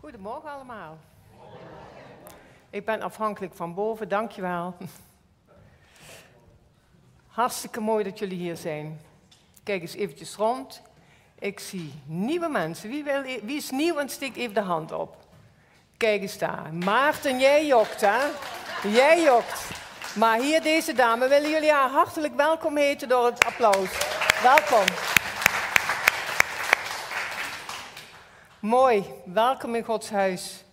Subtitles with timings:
[0.00, 0.98] Goedemorgen allemaal.
[2.70, 4.76] Ik ben afhankelijk van boven, dankjewel.
[7.26, 9.00] Hartstikke mooi dat jullie hier zijn.
[9.62, 10.82] Kijk eens eventjes rond.
[11.38, 12.88] Ik zie nieuwe mensen.
[12.88, 15.16] Wie, e- wie is nieuw en steekt even de hand op?
[15.96, 16.74] Kijk eens daar.
[16.74, 18.26] Maarten, jij jokt, hè?
[18.88, 19.70] Jij jokt.
[20.16, 23.90] Maar hier deze dame, willen jullie haar hartelijk welkom heten door het applaus.
[24.42, 24.84] Welkom.
[28.60, 30.64] Mooi, welkom in Gods huis.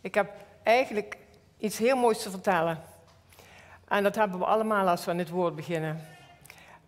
[0.00, 0.30] Ik heb
[0.62, 1.16] eigenlijk
[1.58, 2.80] iets heel moois te vertellen.
[3.88, 6.00] En dat hebben we allemaal als we aan het woord beginnen.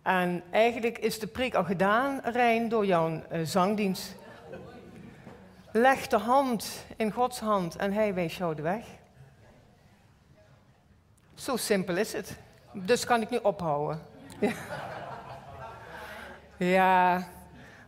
[0.01, 4.15] En eigenlijk is de preek al gedaan, Rijn, door jouw uh, zangdienst.
[5.71, 8.85] Leg de hand in Gods hand en hij wijst jou de weg.
[11.33, 12.37] Zo simpel is het.
[12.71, 14.01] Dus kan ik nu ophouden.
[16.57, 16.65] Ja.
[16.65, 17.34] ja.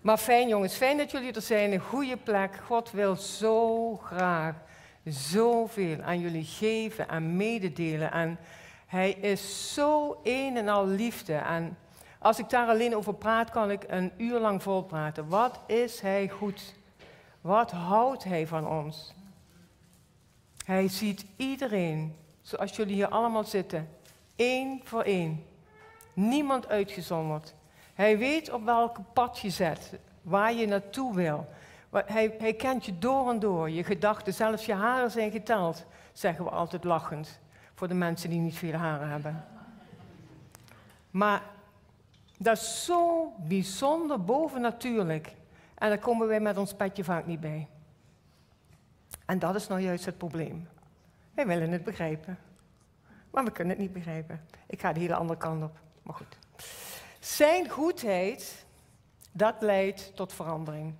[0.01, 1.71] Maar fijn jongens, fijn dat jullie er zijn.
[1.71, 2.55] Een goede plek.
[2.65, 4.55] God wil zo graag
[5.03, 8.11] zoveel aan jullie geven en mededelen.
[8.11, 8.39] En
[8.85, 11.33] hij is zo een en al liefde.
[11.33, 11.77] En
[12.19, 15.27] als ik daar alleen over praat, kan ik een uur lang volpraten.
[15.27, 16.75] Wat is hij goed?
[17.41, 19.13] Wat houdt hij van ons?
[20.65, 23.89] Hij ziet iedereen, zoals jullie hier allemaal zitten,
[24.35, 25.45] één voor één.
[26.13, 27.53] Niemand uitgezonderd.
[27.97, 31.47] Hij weet op welk pad je zet, waar je naartoe wil.
[31.91, 36.43] Hij, hij kent je door en door, je gedachten, zelfs je haren zijn geteld, zeggen
[36.43, 37.39] we altijd lachend,
[37.73, 39.45] voor de mensen die niet veel haren hebben.
[41.11, 41.41] Maar
[42.37, 45.35] dat is zo bijzonder bovennatuurlijk.
[45.75, 47.67] En daar komen wij met ons petje vaak niet bij.
[49.25, 50.67] En dat is nou juist het probleem.
[51.33, 52.37] Wij willen het begrijpen.
[53.31, 54.41] Maar we kunnen het niet begrijpen.
[54.67, 55.79] Ik ga de hele andere kant op.
[56.03, 56.37] Maar goed.
[57.27, 58.65] Zijn goedheid,
[59.31, 60.93] dat leidt tot verandering.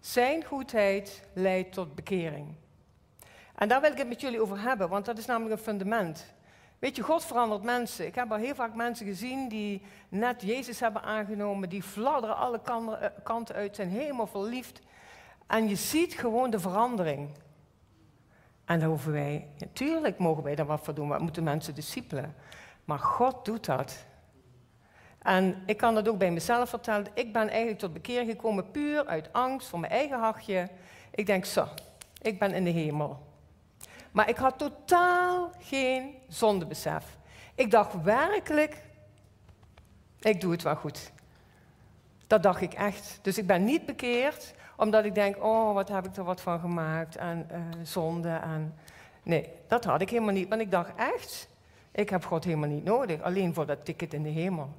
[0.00, 2.54] Zijn goedheid leidt tot bekering.
[3.54, 6.34] En daar wil ik het met jullie over hebben, want dat is namelijk een fundament.
[6.78, 8.06] Weet je, God verandert mensen.
[8.06, 12.60] Ik heb al heel vaak mensen gezien die net Jezus hebben aangenomen, die fladderen alle
[12.62, 14.80] eh, kanten uit, zijn helemaal verliefd.
[15.46, 17.30] En je ziet gewoon de verandering.
[18.64, 22.34] En daar hoeven wij, natuurlijk mogen wij daar wat voor doen, we moeten mensen discipelen.
[22.84, 24.04] Maar God doet dat.
[25.26, 27.06] En ik kan dat ook bij mezelf vertellen.
[27.14, 30.68] Ik ben eigenlijk tot bekering gekomen puur uit angst voor mijn eigen hachje.
[31.10, 31.68] Ik denk zo,
[32.22, 33.26] ik ben in de hemel.
[34.10, 37.04] Maar ik had totaal geen zondebesef.
[37.54, 38.82] Ik dacht werkelijk,
[40.20, 41.12] ik doe het wel goed.
[42.26, 43.18] Dat dacht ik echt.
[43.22, 46.60] Dus ik ben niet bekeerd omdat ik denk, oh, wat heb ik er wat van
[46.60, 48.28] gemaakt en uh, zonde.
[48.28, 48.74] En...
[49.22, 50.48] Nee, dat had ik helemaal niet.
[50.48, 51.48] Want ik dacht echt,
[51.92, 54.74] ik heb God helemaal niet nodig, alleen voor dat ticket in de hemel.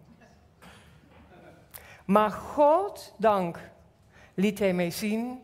[2.08, 3.60] Maar God dank
[4.34, 5.44] liet hij mij zien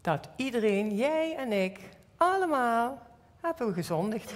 [0.00, 1.80] dat iedereen, jij en ik,
[2.16, 3.02] allemaal
[3.40, 4.34] hebben gezondigd.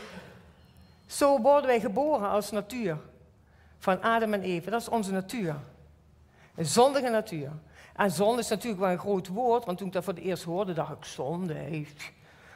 [1.06, 2.98] Zo worden wij geboren als natuur.
[3.78, 5.56] Van Adam en Eva, dat is onze natuur.
[6.54, 7.50] Een zondige natuur.
[7.96, 10.44] En zonde is natuurlijk wel een groot woord, want toen ik dat voor het eerst
[10.44, 11.86] hoorde, dacht ik, zonde,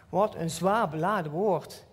[0.09, 1.85] wat een zwaar beladen woord.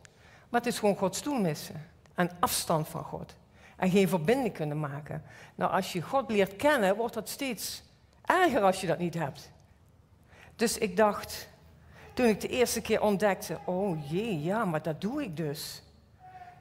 [0.50, 3.36] Maar het is gewoon Gods toemissen en afstand van God
[3.76, 5.24] en geen verbinding kunnen maken.
[5.56, 7.84] Nou, als je God leert kennen, wordt dat steeds
[8.26, 9.52] erger als je dat niet hebt.
[10.56, 11.48] Dus ik dacht,
[12.14, 15.84] toen ik de eerste keer ontdekte, oh jee, ja, maar dat doe ik dus.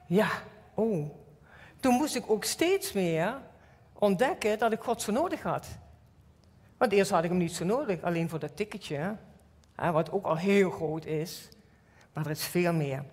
[0.05, 0.29] Ja,
[0.73, 1.09] oh.
[1.79, 3.41] Toen moest ik ook steeds meer
[3.93, 5.67] ontdekken dat ik God zo nodig had.
[6.77, 9.15] Want eerst had ik hem niet zo nodig, alleen voor dat ticketje,
[9.75, 11.49] hè, wat ook al heel groot is.
[12.13, 13.03] Maar er is veel meer.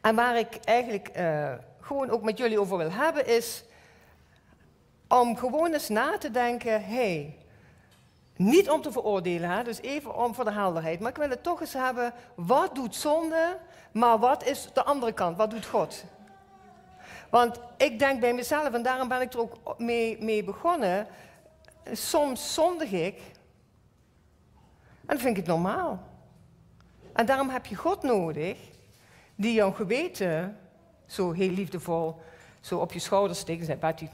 [0.00, 3.64] En waar ik eigenlijk uh, gewoon ook met jullie over wil hebben, is
[5.08, 7.36] om gewoon eens na te denken, hey,
[8.36, 9.62] niet om te veroordelen, hè?
[9.62, 12.94] dus even om voor de helderheid, maar ik wil het toch eens hebben, wat doet
[12.94, 13.58] zonde,
[13.92, 16.04] maar wat is de andere kant, wat doet God?
[17.30, 21.06] Want ik denk bij mezelf, en daarom ben ik er ook mee, mee begonnen,
[21.92, 23.20] soms zondig ik,
[25.06, 26.02] en vind ik het normaal.
[27.12, 28.58] En daarom heb je God nodig,
[29.34, 30.58] die jouw geweten
[31.12, 32.20] zo heel liefdevol
[32.60, 34.08] zo op je schouders steekt en zegt, Betty.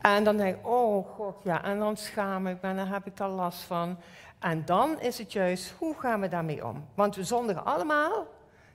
[0.00, 3.06] En dan denk ik, oh god, ja, en dan schaam ik me en dan heb
[3.06, 3.98] ik daar last van.
[4.38, 6.88] En dan is het juist, hoe gaan we daarmee om?
[6.94, 8.26] Want we zondigen allemaal,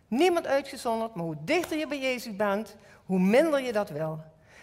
[0.07, 2.75] niemand uitgezonderd, maar hoe dichter je bij Jezus bent,
[3.06, 4.19] hoe minder je dat wil.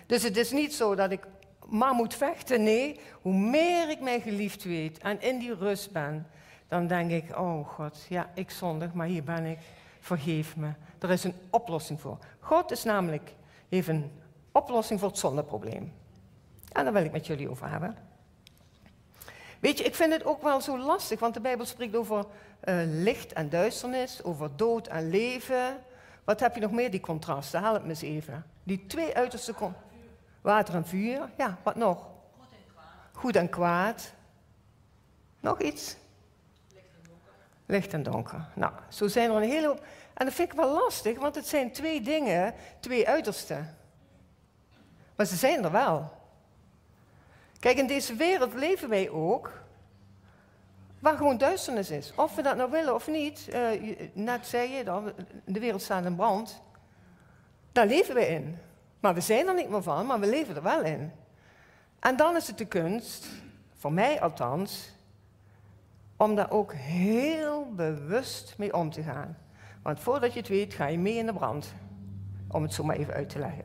[0.07, 1.27] Dus het is niet zo dat ik
[1.69, 6.27] maar moet vechten, nee, hoe meer ik mij geliefd weet en in die rust ben,
[6.69, 9.59] dan denk ik, oh God, ja, ik zondig, maar hier ben ik,
[10.05, 10.73] vergeef me.
[10.99, 12.19] Er is een oplossing voor.
[12.41, 13.35] God is namelijk,
[13.69, 14.13] heeft een
[14.53, 15.93] oplossing voor het zondeprobleem.
[16.73, 17.97] En daar wil ik met jullie over hebben.
[19.61, 22.27] Weet je, ik vind het ook wel zo lastig, want de Bijbel spreekt over
[22.61, 25.77] eh, licht en duisternis, over dood en leven.
[26.25, 27.61] Wat heb je nog meer, die contrasten?
[27.61, 28.47] Haal het me eens even.
[28.63, 29.55] Die twee uiterste
[30.41, 32.09] Water en vuur, ja, wat nog?
[32.37, 33.13] Goed en kwaad.
[33.13, 34.13] Goed en kwaad.
[35.41, 35.97] Nog iets?
[37.67, 38.47] Licht en donker.
[38.55, 39.79] Nou, zo zijn er een hele.
[40.15, 43.77] En dat vind ik wel lastig, want het zijn twee dingen, twee uitersten.
[45.17, 46.13] Maar ze zijn er wel.
[47.59, 49.53] Kijk, in deze wereld leven wij ook
[50.99, 52.13] waar gewoon duisternis is.
[52.17, 55.13] Of we dat nou willen of niet, uh, net zei je dan,
[55.45, 56.61] de wereld staat in brand.
[57.73, 58.59] Daar leven we in.
[59.01, 61.13] Maar we zijn er niet meer van, maar we leven er wel in.
[62.01, 63.27] En dan is het de kunst,
[63.77, 64.91] voor mij althans,
[66.25, 69.37] om daar ook heel bewust mee om te gaan.
[69.83, 71.75] Want voordat je het weet, ga je mee in de brand.
[72.49, 73.65] Om het zo maar even uit te leggen.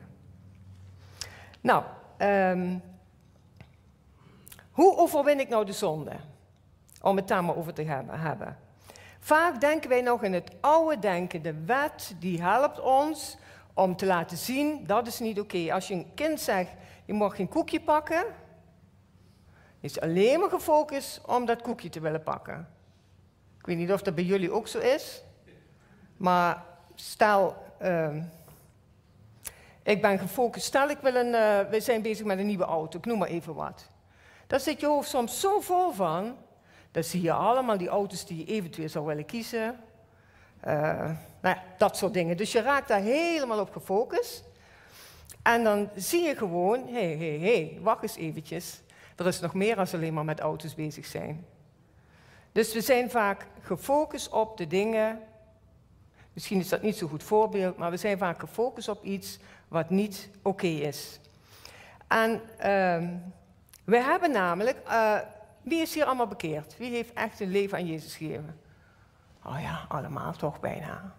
[1.61, 1.83] Nou,
[2.17, 2.81] um,
[4.71, 6.11] hoe overwin ik nou de zonde?
[7.01, 8.57] Om het daar maar over te hebben.
[9.19, 11.41] Vaak denken wij nog in het oude denken.
[11.41, 13.37] De wet die helpt ons
[13.73, 15.73] om te laten zien dat is niet oké.
[15.73, 16.71] Als je een kind zegt,
[17.05, 18.25] je mag geen koekje pakken,
[19.79, 22.67] is alleen maar gefocust om dat koekje te willen pakken.
[23.59, 25.23] Ik weet niet of dat bij jullie ook zo is,
[26.17, 26.65] maar
[26.95, 28.15] stel, uh,
[29.83, 32.97] ik ben gefocust, stel ik wil een, uh, we zijn bezig met een nieuwe auto,
[32.97, 33.89] ik noem maar even wat.
[34.47, 36.35] Daar zit je hoofd soms zo vol van,
[36.91, 39.79] dan zie je allemaal die auto's die je eventueel zou willen kiezen.
[40.67, 40.73] Uh,
[41.41, 42.37] nou ja, dat soort dingen.
[42.37, 44.43] Dus je raakt daar helemaal op gefocust.
[45.41, 48.81] En dan zie je gewoon, hé, hé, hé, wacht eens eventjes.
[49.19, 51.45] Er is nog meer dan alleen maar met auto's bezig zijn.
[52.51, 55.19] Dus we zijn vaak gefocust op de dingen.
[56.33, 59.89] Misschien is dat niet zo'n goed voorbeeld, maar we zijn vaak gefocust op iets wat
[59.89, 61.19] niet oké is.
[62.07, 63.07] En uh,
[63.83, 65.17] we hebben namelijk, uh,
[65.61, 66.77] wie is hier allemaal bekeerd?
[66.77, 68.59] Wie heeft echt een leven aan Jezus gegeven?
[69.43, 71.15] Oh ja, allemaal toch bijna.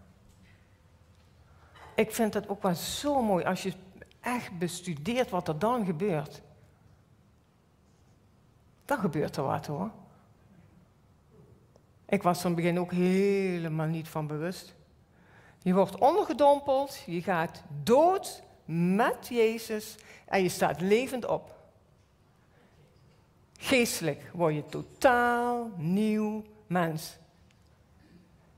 [1.95, 3.73] Ik vind het ook wel zo mooi als je
[4.21, 6.43] echt bestudeert wat er dan gebeurt.
[8.91, 9.91] Dan gebeurt er wat hoor.
[12.09, 14.75] Ik was van het begin ook helemaal niet van bewust.
[15.63, 19.97] Je wordt ondergedompeld, je gaat dood met Jezus
[20.27, 21.57] en je staat levend op.
[23.59, 27.19] Geestelijk word je totaal nieuw mens.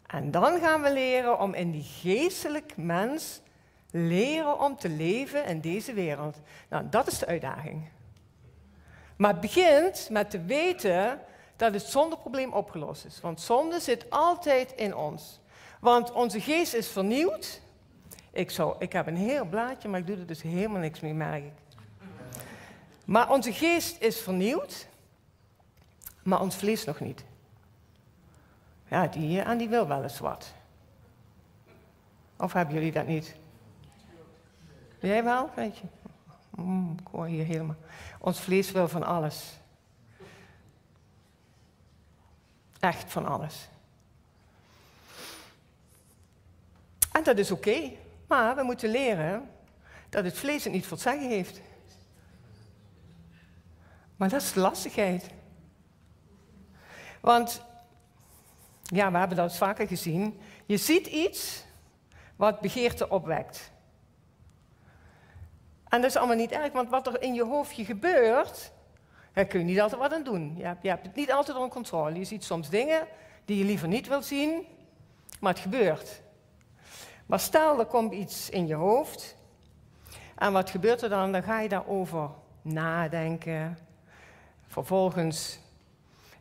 [0.06, 3.40] En dan gaan we leren om in die geestelijk mens
[3.90, 6.40] leren om te leven in deze wereld.
[6.68, 7.88] Nou, dat is de uitdaging.
[9.22, 11.20] Maar begint met te weten
[11.56, 13.20] dat het zondeprobleem opgelost is.
[13.20, 15.40] Want zonde zit altijd in ons.
[15.80, 17.60] Want onze geest is vernieuwd.
[18.30, 21.14] Ik, zou, ik heb een heel blaadje, maar ik doe er dus helemaal niks mee,
[21.14, 21.52] merk ik.
[23.04, 24.86] Maar onze geest is vernieuwd,
[26.22, 27.24] maar ons vlees nog niet.
[28.88, 30.52] Ja, die, en die wil wel eens wat.
[32.36, 33.34] Of hebben jullie dat niet?
[35.00, 35.86] Jij wel, weet je?
[36.54, 37.76] Mm, ik hoor hier helemaal.
[38.18, 39.58] Ons vlees wil van alles.
[42.80, 43.68] Echt van alles.
[47.12, 47.90] En dat is oké.
[48.26, 49.50] Maar we moeten leren
[50.08, 51.60] dat het vlees het niet voor het zeggen heeft.
[54.16, 55.26] Maar dat is de lastigheid.
[57.20, 57.62] Want
[58.82, 60.40] ja, we hebben dat vaker gezien.
[60.66, 61.64] Je ziet iets
[62.36, 63.70] wat begeerte opwekt.
[65.92, 68.72] En dat is allemaal niet erg, want wat er in je hoofdje gebeurt,
[69.32, 70.54] daar kun je niet altijd wat aan doen.
[70.56, 72.18] Je hebt, je hebt het niet altijd onder controle.
[72.18, 73.06] Je ziet soms dingen
[73.44, 74.66] die je liever niet wilt zien,
[75.40, 76.22] maar het gebeurt.
[77.26, 79.36] Maar stel, er komt iets in je hoofd.
[80.36, 81.32] En wat gebeurt er dan?
[81.32, 82.30] Dan ga je daarover
[82.62, 83.78] nadenken.
[84.66, 85.58] Vervolgens,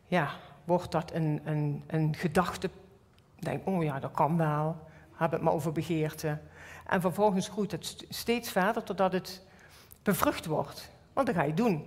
[0.06, 0.30] ja,
[0.64, 2.70] wordt dat een, een, een gedachte.
[3.38, 4.76] Denk, oh ja, dat kan wel.
[5.12, 6.38] Heb het maar over begeerte.
[6.92, 9.42] En vervolgens groeit het steeds verder totdat het
[10.02, 10.90] bevrucht wordt.
[11.12, 11.86] Want dat ga je doen.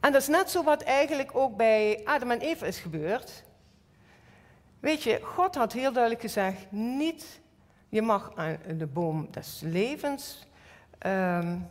[0.00, 3.44] En dat is net zo wat eigenlijk ook bij Adam en Eva is gebeurd.
[4.80, 7.40] Weet je, God had heel duidelijk gezegd: niet,
[7.88, 10.46] je mag aan de boom des levens.
[11.06, 11.68] Um,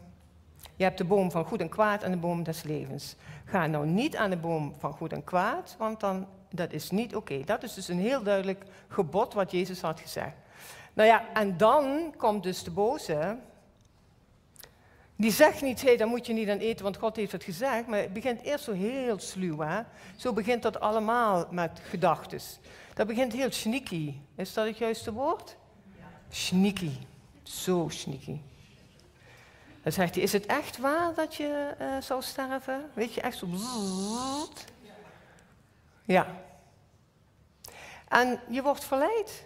[0.75, 3.15] je hebt de boom van goed en kwaad en de boom des levens.
[3.46, 7.15] Ga nou niet aan de boom van goed en kwaad, want dan, dat is niet
[7.15, 7.43] oké.
[7.43, 10.36] Dat is dus een heel duidelijk gebod wat Jezus had gezegd.
[10.93, 13.38] Nou ja, en dan komt dus de boze.
[15.15, 17.43] Die zegt niet, hé, hey, daar moet je niet aan eten, want God heeft het
[17.43, 17.88] gezegd.
[17.88, 19.81] Maar het begint eerst zo heel sluw, hè.
[20.15, 22.39] Zo begint dat allemaal met gedachten.
[22.93, 24.13] Dat begint heel sneaky.
[24.36, 25.55] Is dat het juiste woord?
[25.98, 26.05] Ja.
[26.29, 26.91] Sneaky.
[27.43, 28.39] Zo sneaky.
[29.83, 32.89] Dan zegt hij, is het echt waar dat je uh, zou sterven?
[32.93, 33.48] Weet je, echt zo...
[36.05, 36.27] Ja.
[38.07, 39.45] En je wordt verleid.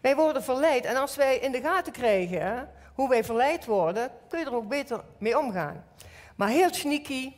[0.00, 0.84] Wij worden verleid.
[0.84, 4.68] En als wij in de gaten krijgen hoe wij verleid worden, kun je er ook
[4.68, 5.84] beter mee omgaan.
[6.36, 7.32] Maar heel sneaky.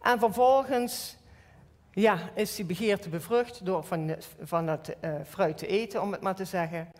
[0.00, 1.16] En vervolgens
[1.92, 6.20] ja, is die begeerte bevrucht door van, van het uh, fruit te eten, om het
[6.20, 6.92] maar te zeggen.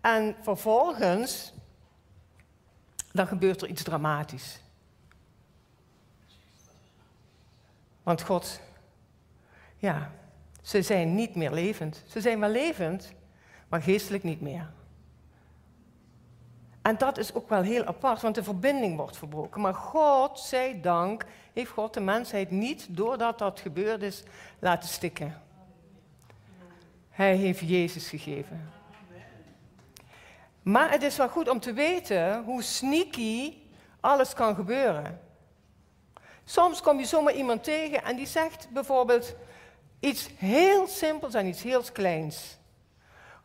[0.00, 1.52] En vervolgens,
[3.12, 4.60] dan gebeurt er iets dramatisch.
[8.02, 8.60] Want God,
[9.76, 10.12] ja,
[10.62, 12.02] ze zijn niet meer levend.
[12.06, 13.12] Ze zijn wel levend,
[13.68, 14.70] maar geestelijk niet meer.
[16.82, 19.60] En dat is ook wel heel apart, want de verbinding wordt verbroken.
[19.60, 24.22] Maar God, zij dank, heeft God de mensheid niet, doordat dat gebeurd is,
[24.58, 25.42] laten stikken.
[27.10, 28.70] Hij heeft Jezus gegeven.
[30.62, 33.54] Maar het is wel goed om te weten hoe sneaky
[34.00, 35.20] alles kan gebeuren.
[36.44, 39.34] Soms kom je zomaar iemand tegen en die zegt bijvoorbeeld
[40.00, 42.58] iets heel simpels en iets heel kleins.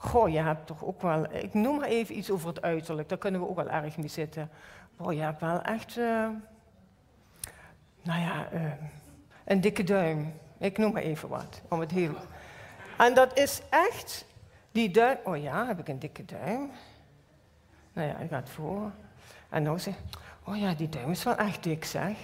[0.03, 3.17] Goh, je hebt toch ook wel, ik noem maar even iets over het uiterlijk, daar
[3.17, 4.49] kunnen we ook wel erg mee zitten.
[4.97, 6.27] Oh, je hebt wel echt, uh,
[8.01, 8.71] nou ja, uh,
[9.45, 10.33] een dikke duim.
[10.57, 12.15] Ik noem maar even wat, om het heel...
[12.97, 14.25] En dat is echt,
[14.71, 16.71] die duim, oh ja, heb ik een dikke duim?
[17.93, 18.91] Nou ja, ik ga het voor.
[19.49, 19.93] En nou zeg
[20.43, 22.17] oh ja, die duim is wel echt dik zeg.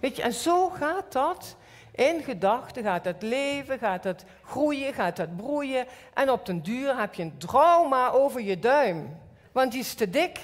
[0.00, 1.56] Weet je, en zo gaat dat
[1.98, 5.86] in gedachten gaat het leven, gaat het groeien, gaat het broeien.
[6.14, 9.16] En op den duur heb je een trauma over je duim.
[9.52, 10.40] Want die is te dik.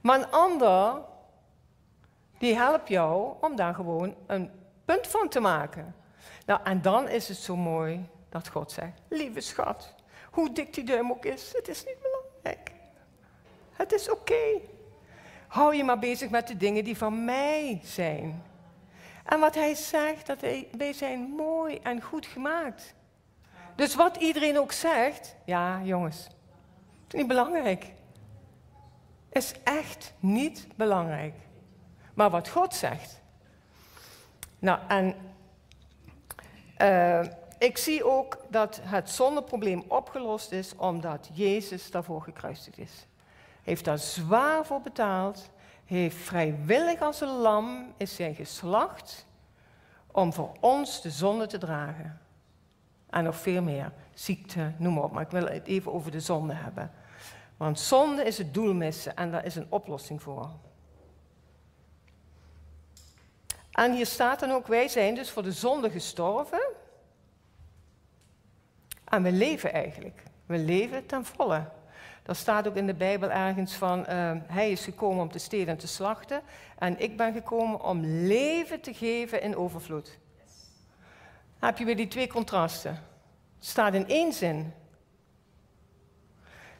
[0.00, 1.00] Maar een ander,
[2.38, 4.50] die helpt jou om daar gewoon een
[4.84, 5.94] punt van te maken.
[6.46, 9.94] Nou, en dan is het zo mooi dat God zegt, lieve schat,
[10.30, 12.72] hoe dik die duim ook is, het is niet belangrijk.
[13.72, 14.60] Het is oké.
[15.48, 18.42] Hou je maar bezig met de dingen die van mij zijn.
[19.24, 20.40] En wat hij zegt, dat
[20.76, 22.94] wij, zijn mooi en goed gemaakt.
[23.74, 26.26] Dus wat iedereen ook zegt, ja jongens,
[27.08, 27.92] is niet belangrijk.
[29.28, 31.34] Is echt niet belangrijk.
[32.14, 33.20] Maar wat God zegt.
[34.58, 35.14] Nou, en
[36.78, 37.20] uh,
[37.58, 43.06] ik zie ook dat het zonneprobleem opgelost is omdat Jezus daarvoor gekruisigd is.
[43.26, 45.50] Hij heeft daar zwaar voor betaald
[45.84, 49.26] heeft vrijwillig als een lam is zijn geslacht
[50.06, 52.20] om voor ons de zonde te dragen.
[53.10, 55.12] En nog veel meer, ziekte, noem maar op.
[55.12, 56.90] Maar ik wil het even over de zonde hebben.
[57.56, 60.50] Want zonde is het doel missen en daar is een oplossing voor.
[63.72, 66.62] En hier staat dan ook, wij zijn dus voor de zonde gestorven.
[69.04, 70.22] En we leven eigenlijk.
[70.46, 71.68] We leven ten volle.
[72.22, 75.68] Er staat ook in de Bijbel ergens van, uh, hij is gekomen om te stelen
[75.68, 76.42] en te slachten.
[76.78, 80.18] En ik ben gekomen om leven te geven in overvloed.
[81.58, 82.92] Heb je weer die twee contrasten.
[83.58, 84.72] Het staat in één zin.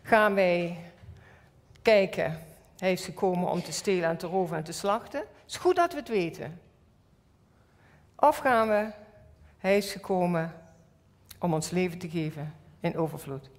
[0.02, 0.78] Gaan wij
[1.82, 2.38] kijken,
[2.78, 5.20] hij is gekomen om te stelen en te roven en te slachten.
[5.20, 6.60] Het is goed dat we het weten.
[8.16, 8.90] Of gaan we,
[9.58, 10.54] hij is gekomen
[11.38, 13.50] om ons leven te geven in overvloed.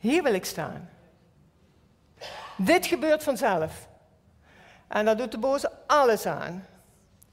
[0.00, 0.88] Hier wil ik staan.
[2.56, 3.88] Dit gebeurt vanzelf.
[4.88, 6.66] En daar doet de boze alles aan.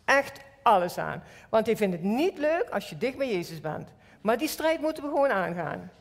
[0.05, 1.23] Echt alles aan.
[1.49, 3.89] Want hij vindt het niet leuk als je dicht bij Jezus bent.
[4.21, 5.91] Maar die strijd moeten we gewoon aangaan.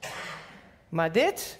[0.88, 1.58] Maar dit,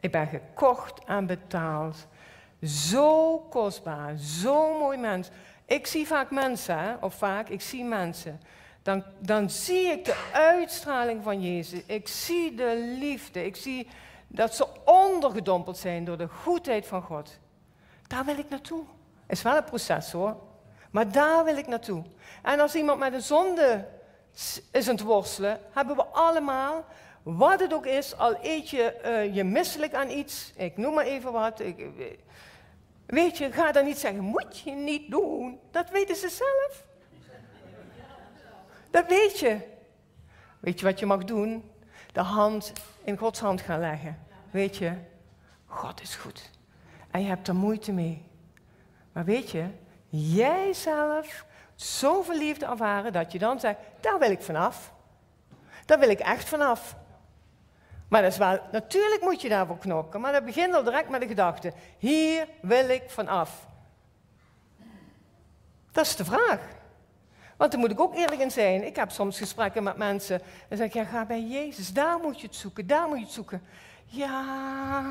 [0.00, 2.06] ik ben gekocht en betaald.
[2.62, 5.28] Zo kostbaar, zo mooi mens.
[5.64, 8.40] Ik zie vaak mensen, of vaak, ik zie mensen
[8.82, 11.80] dan, dan zie ik de uitstraling van Jezus.
[11.86, 13.44] Ik zie de liefde.
[13.44, 13.88] Ik zie
[14.26, 17.38] dat ze ondergedompeld zijn door de goedheid van God.
[18.06, 18.84] Daar wil ik naartoe.
[19.26, 20.36] Is wel een proces hoor.
[20.90, 22.02] Maar daar wil ik naartoe.
[22.42, 23.88] En als iemand met een zonde
[24.70, 26.84] is aan het worstelen, hebben we allemaal,
[27.22, 31.04] wat het ook is, al eet je uh, je misselijk aan iets, ik noem maar
[31.04, 31.60] even wat.
[31.60, 31.86] Ik,
[33.06, 35.60] weet je, ga dan niet zeggen, moet je niet doen.
[35.70, 36.84] Dat weten ze zelf.
[38.90, 39.60] Dat weet je.
[40.60, 41.70] Weet je wat je mag doen?
[42.12, 42.72] De hand
[43.04, 44.18] in Gods hand gaan leggen.
[44.50, 44.92] Weet je,
[45.66, 46.50] God is goed.
[47.10, 48.24] En je hebt er moeite mee.
[49.12, 49.66] Maar weet je,
[50.08, 51.44] jij zelf
[51.74, 54.92] zoveel liefde ervaren dat je dan zegt, daar wil ik vanaf.
[55.84, 56.96] Daar wil ik echt vanaf.
[58.08, 61.20] Maar dat is wel, natuurlijk moet je daarvoor knokken, maar dat begint al direct met
[61.20, 63.66] de gedachte, hier wil ik vanaf.
[65.92, 66.60] Dat is de vraag.
[67.60, 68.86] Want daar moet ik ook eerlijk in zijn.
[68.86, 70.40] Ik heb soms gesprekken met mensen.
[70.68, 71.92] En zeg ik, ga bij Jezus.
[71.92, 73.62] Daar moet je het zoeken, daar moet je het zoeken.
[74.04, 75.02] Ja,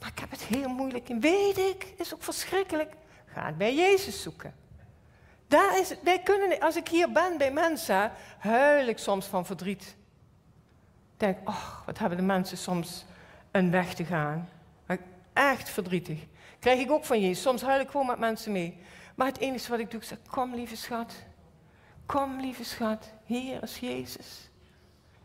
[0.00, 1.20] Maar ik heb het heel moeilijk in.
[1.20, 2.92] Weet ik, is ook verschrikkelijk.
[3.26, 4.54] Ga bij Jezus zoeken.
[5.46, 9.82] Daar is, wij kunnen, als ik hier ben bij mensen, huil ik soms van verdriet.
[11.12, 13.04] Ik denk, oh, wat hebben de mensen soms
[13.50, 14.48] een weg te gaan.
[15.32, 16.18] Echt verdrietig.
[16.58, 17.42] Krijg ik ook van Jezus.
[17.42, 18.78] Soms huil ik gewoon met mensen mee.
[19.14, 21.14] Maar het enige wat ik doe, ik zeg, kom lieve schat.
[22.12, 24.50] Kom lieve schat, hier is Jezus.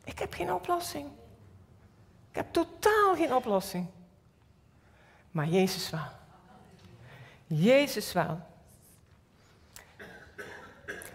[0.03, 1.07] Ik heb geen oplossing.
[2.29, 3.87] Ik heb totaal geen oplossing.
[5.31, 6.07] Maar Jezus wel.
[7.47, 8.39] Jezus wel.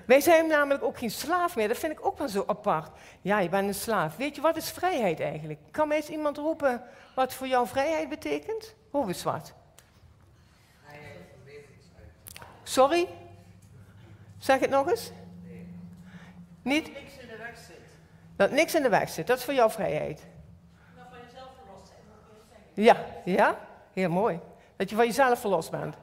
[0.05, 1.69] Wij zijn namelijk ook geen slaaf meer.
[1.69, 2.91] Dat vind ik ook wel zo apart.
[3.21, 4.17] Ja, je bent een slaaf.
[4.17, 5.61] Weet je, wat is vrijheid eigenlijk?
[5.71, 6.83] Kan mij eens iemand roepen
[7.15, 8.75] wat voor jou vrijheid betekent?
[8.91, 9.55] Hoe is wat?
[12.63, 13.09] Sorry?
[14.39, 15.13] Zeg het nog eens.
[16.63, 16.85] Niet?
[16.85, 17.77] Dat niks in de weg zit.
[18.37, 19.27] Dat niks in de weg zit.
[19.27, 20.27] Dat is voor jou vrijheid.
[20.97, 21.87] Dat van jezelf verlost
[22.75, 22.85] zijn.
[22.85, 23.59] Ja, ja?
[23.93, 24.41] Heel mooi.
[24.77, 25.97] Dat je van jezelf verlost bent.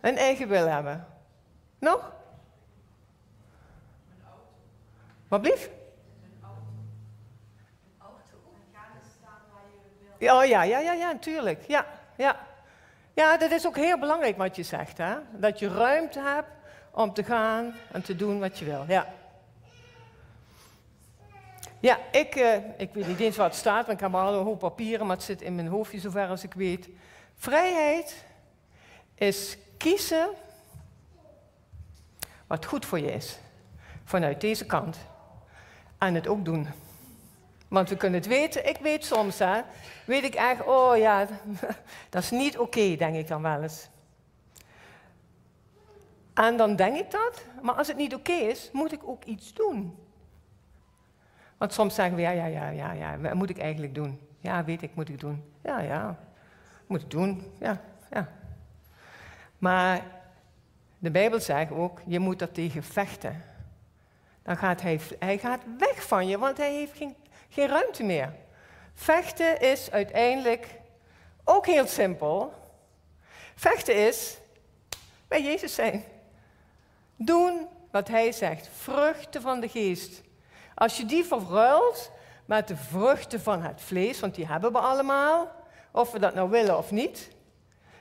[0.00, 1.06] Een eigen wil hebben.
[1.78, 2.12] Nog?
[5.28, 5.70] Wat blief?
[10.18, 11.64] Ja, oh ja, ja, ja, ja, natuurlijk.
[11.66, 12.36] Ja, ja.
[13.14, 14.98] ja, dat is ook heel belangrijk wat je zegt.
[14.98, 15.16] Hè?
[15.30, 16.48] Dat je ruimte hebt
[16.94, 18.84] om te gaan en te doen wat je wil.
[18.88, 19.14] Ja,
[21.80, 24.44] ja ik, uh, ik weet niet eens wat het staat, want ik heb al een
[24.44, 26.88] hoop papieren, maar het zit in mijn hoofdje zover als ik weet.
[27.36, 28.24] Vrijheid
[29.14, 30.28] is kiezen
[32.46, 33.38] wat goed voor je is.
[34.04, 34.98] Vanuit deze kant.
[35.98, 36.68] En het ook doen.
[37.68, 39.60] Want we kunnen het weten, ik weet soms, hè,
[40.04, 41.26] weet ik echt, oh ja,
[42.10, 43.88] dat is niet oké, denk ik dan wel eens.
[46.34, 49.54] En dan denk ik dat, maar als het niet oké is, moet ik ook iets
[49.54, 49.98] doen.
[51.56, 54.20] Want soms zeggen we, ja, ja, ja, ja, ja, wat moet ik eigenlijk doen?
[54.40, 55.44] Ja, weet ik, moet ik doen.
[55.62, 56.18] Ja, ja,
[56.86, 58.28] moet ik doen, ja, ja.
[59.58, 60.02] Maar
[60.98, 63.42] de Bijbel zegt ook, je moet er tegen vechten.
[64.42, 67.16] Dan gaat hij, hij gaat weg van je, want hij heeft geen,
[67.48, 68.34] geen ruimte meer.
[68.94, 70.80] Vechten is uiteindelijk
[71.44, 72.52] ook heel simpel.
[73.54, 74.38] Vechten is
[75.28, 76.04] bij Jezus zijn.
[77.16, 78.68] Doen wat hij zegt.
[78.76, 80.22] Vruchten van de geest.
[80.74, 82.10] Als je die verruilt
[82.44, 85.50] met de vruchten van het vlees, want die hebben we allemaal,
[85.90, 87.30] of we dat nou willen of niet.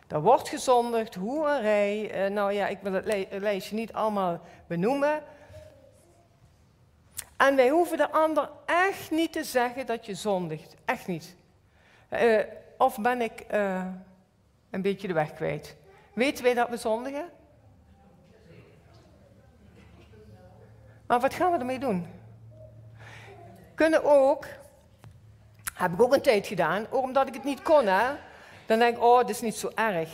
[0.08, 2.12] Er wordt gezondigd, hoererij.
[2.12, 5.23] Eh, nou ja, ik wil het lijstje niet allemaal benoemen.
[7.38, 10.76] En wij hoeven de ander echt niet te zeggen dat je zondigt.
[10.86, 11.36] Echt niet.
[12.10, 12.39] Uh,
[12.78, 13.86] of ben ik uh,
[14.69, 15.76] een beetje de weg kwijt?
[16.13, 17.30] Weten wij dat we zondigen?
[21.08, 22.08] Maar wat gaan we ermee doen?
[23.76, 24.46] Kunnen ook,
[25.74, 28.06] heb ik ook een tijd gedaan, ook omdat ik het niet kon, hè?
[28.66, 30.10] dan denk ik, oh, dat is niet zo erg.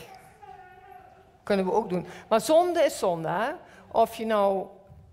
[1.44, 2.06] Kunnen we ook doen.
[2.30, 3.56] Maar zonde is zonde.
[3.92, 4.66] Of je nou,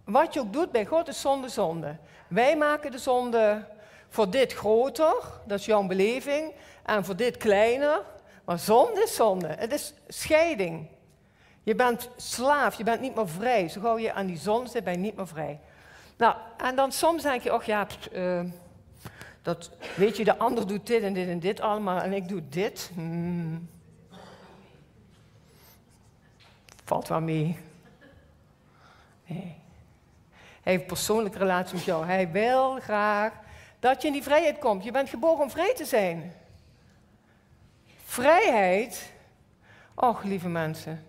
[0.05, 1.97] wat je ook doet bij God, is zonde, zonde.
[2.29, 3.65] Wij maken de zonde
[4.09, 8.03] voor dit groter, dat is jouw beleving, en voor dit kleiner.
[8.45, 9.47] Maar zonde is zonde.
[9.47, 10.89] Het is scheiding.
[11.66, 13.68] Je bent slaaf, je bent niet meer vrij.
[13.68, 15.61] Zo gauw je aan die zon zit, ben je niet meer vrij.
[16.16, 18.40] Nou, en dan soms denk je, oh ja, uh,
[19.42, 22.48] dat, weet je, de ander doet dit en dit en dit allemaal en ik doe
[22.48, 22.90] dit.
[22.94, 23.68] Hmm.
[26.85, 27.59] Valt wel mee.
[29.26, 29.55] Nee.
[30.62, 32.07] Hij heeft persoonlijke relatie met jou.
[32.07, 33.33] Hij wil graag
[33.79, 34.85] dat je in die vrijheid komt.
[34.85, 36.33] Je bent geboren om vrij te zijn.
[38.05, 39.14] Vrijheid.
[39.98, 41.06] Och, lieve mensen.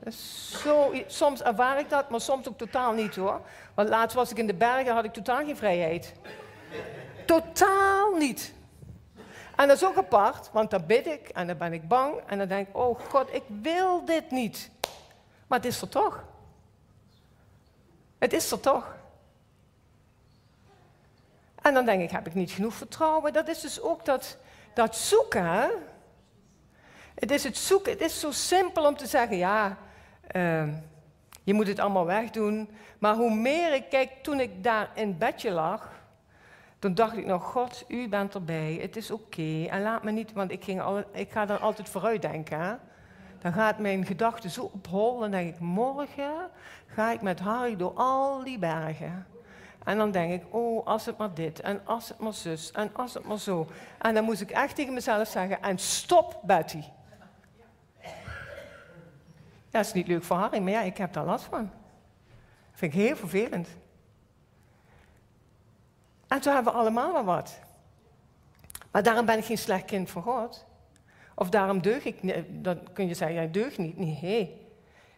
[0.63, 3.41] Zo, soms ervaar ik dat, maar soms ook totaal niet hoor.
[3.73, 6.13] Want laatst was ik in de bergen, had ik totaal geen vrijheid.
[7.25, 8.53] Totaal niet.
[9.55, 12.37] En dat is ook apart, want dan bid ik en dan ben ik bang en
[12.37, 14.69] dan denk ik, oh God, ik wil dit niet.
[15.47, 16.23] Maar het is er toch.
[18.17, 18.95] Het is er toch.
[21.61, 23.33] En dan denk ik, heb ik niet genoeg vertrouwen?
[23.33, 24.37] Dat is dus ook dat,
[24.73, 25.71] dat zoeken.
[27.19, 27.91] Het is het zoeken.
[27.91, 29.77] Het is zo simpel om te zeggen, ja,
[30.35, 30.67] uh,
[31.43, 32.69] je moet het allemaal wegdoen.
[32.99, 35.89] Maar hoe meer ik kijk, toen ik daar in bedje lag,
[36.79, 39.65] toen dacht ik nog, God, u bent erbij, het is oké.
[39.69, 42.79] En laat me niet, want ik, ging al, ik ga dan altijd vooruit denken.
[43.41, 45.19] Dan gaat mijn gedachte zo op hol.
[45.19, 46.49] Dan denk ik, morgen
[46.87, 49.27] ga ik met Harry door al die bergen.
[49.83, 52.89] En dan denk ik, oh, als het maar dit, en als het maar zus, en
[52.93, 53.67] als het maar zo.
[53.97, 56.83] En dan moest ik echt tegen mezelf zeggen, en stop Betty.
[59.77, 61.69] Dat is niet leuk voor Harry, maar ja, ik heb daar last van.
[62.71, 63.67] Dat vind ik heel vervelend.
[66.27, 67.59] En toen hebben we allemaal wel wat.
[68.91, 70.65] Maar daarom ben ik geen slecht kind van God.
[71.35, 72.45] Of daarom deug ik niet.
[72.47, 73.97] Dan kun je zeggen, jij deugt niet.
[73.97, 74.67] Nee,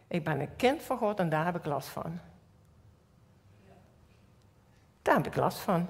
[0.08, 2.18] ik ben een kind van God en daar heb ik last van.
[5.02, 5.88] Daar heb ik last van.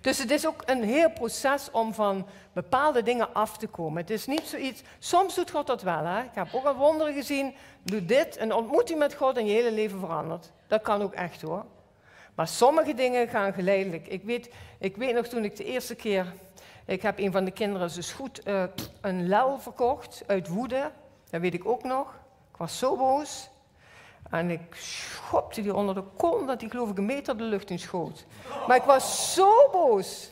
[0.00, 4.00] Dus het is ook een heel proces om van bepaalde dingen af te komen.
[4.00, 6.04] Het is niet zoiets, soms doet God dat wel.
[6.04, 6.20] Hè?
[6.20, 9.72] Ik heb ook al wonderen gezien, doe dit, een ontmoeting met God en je hele
[9.72, 10.52] leven verandert.
[10.66, 11.64] Dat kan ook echt hoor.
[12.34, 14.06] Maar sommige dingen gaan geleidelijk.
[14.06, 16.32] Ik weet, ik weet nog toen ik de eerste keer,
[16.86, 18.64] ik heb een van de kinderen dus goed uh,
[19.00, 20.90] een lel verkocht uit woede.
[21.30, 22.14] Dat weet ik ook nog.
[22.50, 23.49] Ik was zo boos.
[24.30, 27.70] En ik schopte die onder de kont dat die geloof ik een meter de lucht
[27.70, 28.26] in schoot.
[28.66, 30.30] Maar ik was zo boos.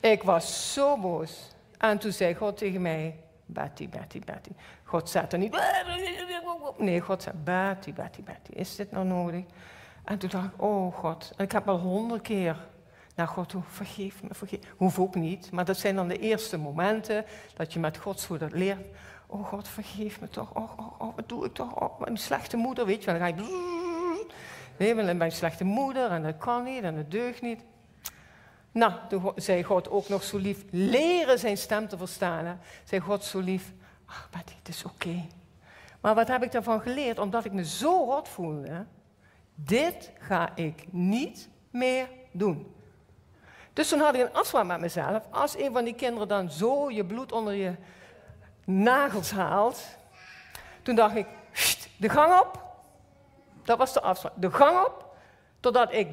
[0.00, 1.50] Ik was zo boos.
[1.78, 4.50] En toen zei God tegen mij, Betty, Betty, Betty.
[4.84, 5.56] God zette niet,
[6.78, 9.44] nee, God zei, Betty, Betty, Betty, is dit nou nodig?
[10.04, 12.56] En toen dacht ik, oh God, en ik heb al honderd keer
[13.14, 14.60] naar God toe, vergeef me, vergeef.
[14.76, 18.38] Hoef ook niet, maar dat zijn dan de eerste momenten dat je met God zo
[18.38, 18.86] dat leert.
[19.32, 20.54] Oh God, vergeef me toch.
[20.54, 21.80] Oh, oh, oh wat doe ik toch?
[21.80, 23.20] Oh, mijn slechte moeder, weet je wel.
[23.20, 24.26] Dan ga je...
[24.76, 27.60] Nee, maar mijn slechte moeder en dat kan niet en dat deugt niet.
[28.72, 32.44] Nou, toen zei God ook nog zo lief, leren zijn stem te verstaan.
[32.44, 32.54] Hè.
[32.84, 33.72] Zei God zo lief,
[34.06, 35.26] ach Betty, het is oké.
[36.00, 37.18] Maar wat heb ik daarvan geleerd?
[37.18, 38.86] Omdat ik me zo rot voelde.
[39.54, 42.74] Dit ga ik niet meer doen.
[43.72, 45.22] Dus toen had ik een afspraak met mezelf.
[45.30, 47.74] Als een van die kinderen dan zo je bloed onder je
[48.70, 49.82] nagels haalt.
[50.82, 51.26] Toen dacht ik,
[51.96, 52.62] de gang op.
[53.64, 54.32] Dat was de afspraak.
[54.36, 55.14] De gang op,
[55.60, 56.08] totdat ik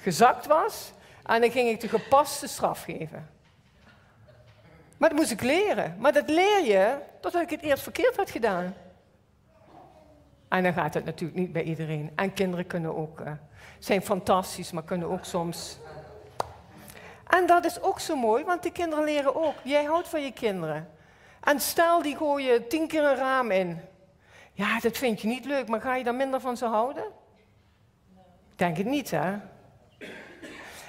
[0.00, 0.92] gezakt was.
[1.22, 3.30] En dan ging ik de gepaste straf geven.
[4.96, 5.96] Maar dat moest ik leren.
[5.98, 8.74] Maar dat leer je totdat ik het eerst verkeerd had gedaan.
[10.48, 12.10] En dan gaat het natuurlijk niet bij iedereen.
[12.14, 13.32] En kinderen kunnen ook, uh,
[13.78, 15.78] zijn fantastisch, maar kunnen ook soms.
[17.26, 19.54] En dat is ook zo mooi, want die kinderen leren ook.
[19.62, 20.88] Jij houdt van je kinderen.
[21.40, 23.80] En stel, die gooien tien keer een raam in.
[24.52, 27.04] Ja, dat vind je niet leuk, maar ga je dan minder van ze houden?
[28.56, 29.34] Denk het niet, hè?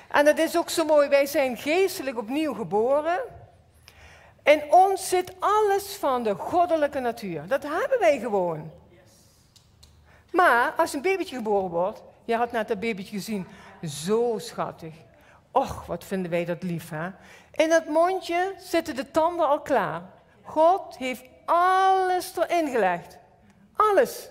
[0.08, 3.20] En dat is ook zo mooi, wij zijn geestelijk opnieuw geboren.
[4.44, 7.48] In ons zit alles van de goddelijke natuur.
[7.48, 8.72] Dat hebben wij gewoon.
[10.32, 13.48] Maar als een babytje geboren wordt, je had net dat babytje gezien,
[13.84, 14.94] zo schattig.
[15.52, 17.10] Och, wat vinden wij dat lief, hè?
[17.52, 20.02] In dat mondje zitten de tanden al klaar.
[20.48, 23.18] God heeft alles erin gelegd.
[23.76, 24.30] Alles.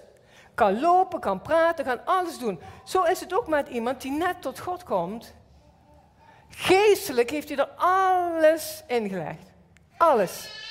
[0.54, 2.60] Kan lopen, kan praten, kan alles doen.
[2.84, 5.34] Zo is het ook met iemand die net tot God komt.
[6.48, 9.52] Geestelijk heeft hij er alles ingelegd.
[9.96, 10.64] Alles.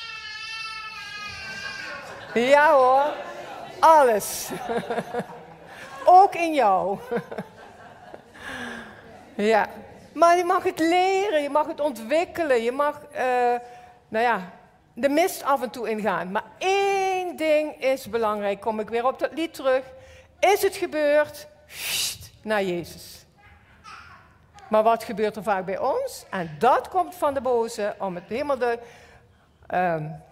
[2.33, 3.13] Ja hoor,
[3.79, 4.49] alles.
[6.05, 6.99] Ook in jou.
[9.35, 9.69] ja,
[10.13, 13.19] maar je mag het leren, je mag het ontwikkelen, je mag, uh,
[14.07, 14.51] nou ja,
[14.95, 16.31] de mist af en toe ingaan.
[16.31, 19.83] Maar één ding is belangrijk, kom ik weer op dat lied terug.
[20.39, 21.47] Is het gebeurd?
[21.67, 23.25] Sst, naar Jezus.
[24.69, 26.25] Maar wat gebeurt er vaak bij ons?
[26.29, 28.79] En dat komt van de boze, om het helemaal de...
[29.73, 30.23] Um,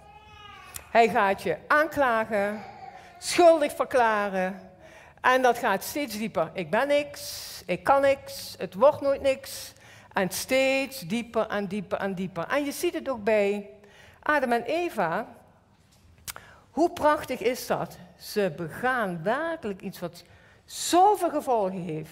[0.92, 2.64] hij gaat je aanklagen,
[3.18, 4.72] schuldig verklaren.
[5.22, 6.50] En dat gaat steeds dieper.
[6.54, 9.74] Ik ben niks, ik kan niks, het wordt nooit niks.
[10.14, 12.48] En steeds dieper en dieper en dieper.
[12.48, 13.70] En je ziet het ook bij
[14.24, 15.28] Adam en Eva,
[16.70, 17.98] hoe prachtig is dat?
[18.18, 20.24] Ze begaan werkelijk iets wat
[20.66, 22.12] zoveel gevolgen heeft.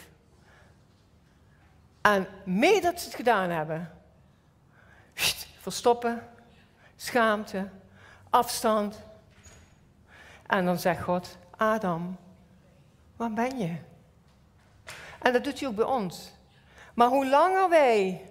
[2.01, 3.91] En mee dat ze het gedaan hebben,
[5.59, 6.27] verstoppen,
[6.95, 7.69] schaamte,
[8.29, 9.03] afstand.
[10.47, 12.17] En dan zegt God, Adam,
[13.15, 13.75] waar ben je?
[15.19, 16.31] En dat doet hij ook bij ons.
[16.93, 18.30] Maar hoe langer wij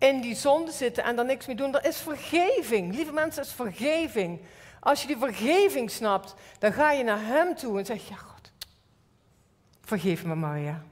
[0.00, 2.94] in die zonde zitten en daar niks mee doen, dat is vergeving.
[2.94, 4.40] Lieve mensen, is vergeving.
[4.80, 8.52] Als je die vergeving snapt, dan ga je naar Hem toe en zeg: Ja, God,
[9.80, 10.82] vergeef me, Maria.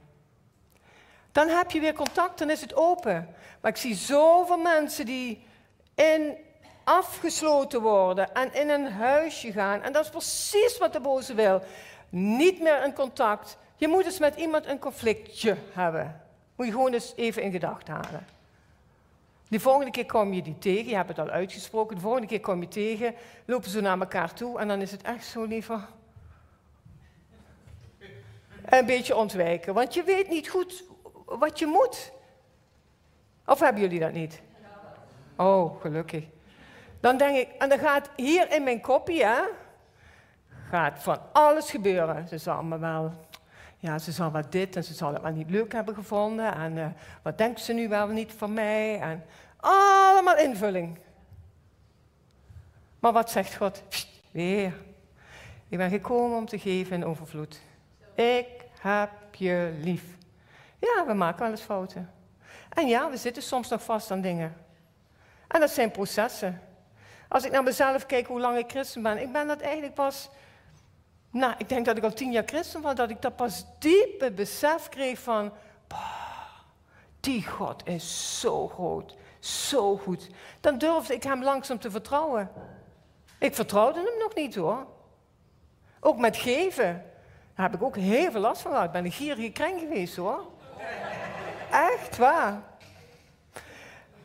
[1.31, 3.35] Dan heb je weer contact, dan is het open.
[3.61, 5.43] Maar ik zie zoveel mensen die
[5.95, 6.37] in
[6.83, 9.81] afgesloten worden en in een huisje gaan.
[9.81, 11.61] En dat is precies wat de boze wil.
[12.09, 13.57] Niet meer in contact.
[13.75, 16.21] Je moet eens met iemand een conflictje hebben.
[16.55, 18.38] Moet je gewoon eens even in gedachten halen.
[19.49, 22.39] De volgende keer kom je die tegen, je hebt het al uitgesproken, de volgende keer
[22.39, 25.87] kom je tegen, lopen ze naar elkaar toe en dan is het echt zo liever.
[28.65, 30.83] Een beetje ontwijken, want je weet niet goed
[31.25, 32.11] wat je moet.
[33.45, 34.41] Of hebben jullie dat niet?
[35.35, 36.25] Oh, gelukkig.
[36.99, 39.41] Dan denk ik, en dan gaat hier in mijn kopje, hè,
[40.69, 42.27] gaat van alles gebeuren.
[42.27, 43.13] Ze zal me wel,
[43.79, 46.53] ja, ze zal wat dit en ze zal het wel niet leuk hebben gevonden.
[46.53, 46.85] En uh,
[47.21, 48.99] wat denkt ze nu wel niet van mij?
[48.99, 49.25] En
[49.57, 50.99] allemaal invulling.
[52.99, 53.83] Maar wat zegt God?
[54.31, 54.73] Weer.
[55.69, 57.61] Ik ben gekomen om te geven in overvloed.
[58.15, 58.47] Ik
[58.79, 60.03] heb je lief.
[60.79, 62.09] Ja, we maken wel eens fouten.
[62.69, 64.55] En ja, we zitten soms nog vast aan dingen.
[65.47, 66.61] En dat zijn processen.
[67.27, 70.29] Als ik naar mezelf kijk hoe lang ik christen ben, ik ben dat eigenlijk pas,
[71.31, 74.19] nou, ik denk dat ik al tien jaar christen was, dat ik dat pas diep
[74.19, 75.51] het besef kreeg van,
[77.19, 80.29] die God is zo groot, zo goed.
[80.59, 82.51] Dan durfde ik hem langzaam te vertrouwen.
[83.39, 84.85] Ik vertrouwde hem nog niet hoor.
[85.99, 87.03] Ook met geven.
[87.55, 88.85] Daar heb ik ook heel veel last van gehad.
[88.85, 90.45] Ik ben een gierige kreng geweest hoor.
[91.71, 92.68] Echt waar.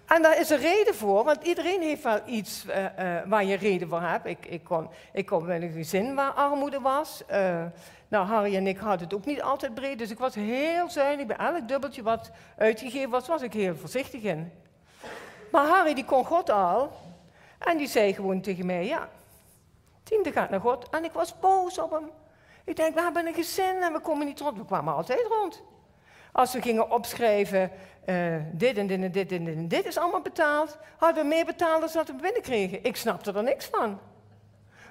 [0.06, 3.56] En daar is een reden voor, want iedereen heeft wel iets uh, uh, waar je
[3.56, 4.26] reden voor hebt.
[4.26, 7.22] Ik, ik, kon, ik kom een gezin waar armoede was.
[7.30, 7.64] Uh,
[8.08, 11.26] nou, Harry en ik hadden het ook niet altijd breed, dus ik was heel zuinig.
[11.26, 14.52] Bij elk dubbeltje wat uitgegeven was, was ik heel voorzichtig in.
[15.50, 16.92] Maar Harry die kon God al.
[17.58, 19.08] En die zei gewoon tegen mij, ja,
[20.02, 20.88] tiende gaat naar God.
[20.90, 22.10] En ik was boos op hem.
[22.64, 24.58] Ik denk, we hebben een gezin en we komen niet rond.
[24.58, 25.62] We kwamen altijd rond.
[26.32, 27.70] Als we gingen opschrijven,
[28.06, 31.28] uh, dit en dit en dit en dit en dit is allemaal betaald, hadden we
[31.28, 32.84] meer betaald dan dat we binnenkregen.
[32.84, 34.00] Ik snapte er niks van.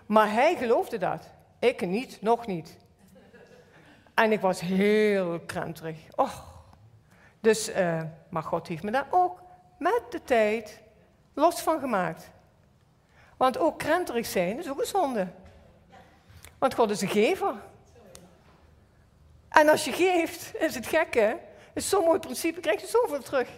[0.06, 1.30] Maar hij geloofde dat.
[1.60, 2.78] Ik niet, nog niet.
[4.14, 5.98] En ik was heel krenterig.
[6.16, 6.52] Och.
[7.40, 9.42] Dus, uh, maar God heeft me daar ook
[9.78, 10.82] met de tijd
[11.34, 12.32] los van gemaakt.
[13.38, 15.28] Want ook krenterig zijn is ook een zonde.
[16.58, 17.54] Want God is een gever.
[19.50, 21.38] En als je geeft, is het gekke,
[21.74, 23.50] is zo'n mooi principe, krijg je zoveel terug.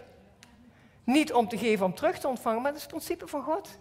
[1.04, 3.78] Niet om te geven om terug te ontvangen, maar dat is het principe van God.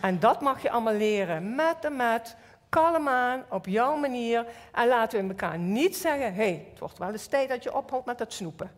[0.00, 2.36] En dat mag je allemaal leren, met en met,
[2.68, 4.46] kalm aan, op jouw manier.
[4.72, 8.06] En laten we elkaar niet zeggen, hey, het wordt wel eens tijd dat je ophoudt
[8.06, 8.70] met dat snoepen.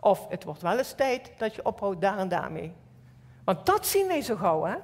[0.00, 2.72] Of het wordt wel eens tijd dat je ophoudt daar en daarmee.
[3.44, 4.74] Want dat zien wij zo gauw, hè?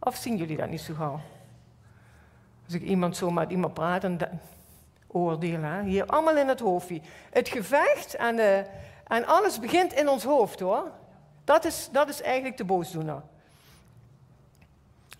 [0.00, 1.20] Of zien jullie dat niet zo gauw?
[2.64, 4.18] Als ik iemand zo met iemand praat, dan
[5.08, 5.84] oordelen.
[5.84, 7.00] Hier allemaal in het hoofdje.
[7.30, 8.64] Het gevecht en, de,
[9.06, 10.90] en alles begint in ons hoofd hoor.
[11.44, 13.22] Dat is, dat is eigenlijk de boosdoener.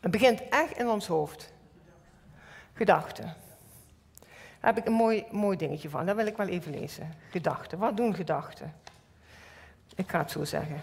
[0.00, 1.52] Het begint echt in ons hoofd.
[2.72, 3.34] Gedachten.
[4.60, 6.06] Daar heb ik een mooi, mooi dingetje van.
[6.06, 7.14] Dat wil ik wel even lezen.
[7.30, 7.78] Gedachten.
[7.78, 8.74] Wat doen gedachten?
[9.94, 10.82] Ik ga het zo zeggen.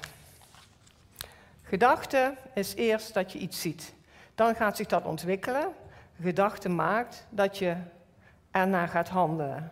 [1.63, 3.94] Gedachte is eerst dat je iets ziet.
[4.36, 5.74] Dan gaat zich dat ontwikkelen.
[6.22, 7.76] Gedachte maakt dat je
[8.56, 9.72] ernaar gaat handelen.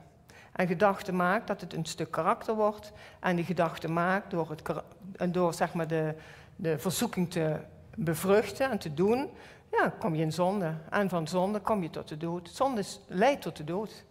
[0.52, 2.91] En gedachte maakt dat het een stuk karakter wordt.
[3.19, 6.15] En die gedachte maakt door, het, door zeg maar de,
[6.56, 7.60] de verzoeking te
[7.96, 9.30] bevruchten en te doen,
[9.72, 10.74] ja, kom je in zonde.
[10.89, 12.50] En van zonde kom je tot de dood.
[12.50, 14.04] Zonde leidt tot de dood.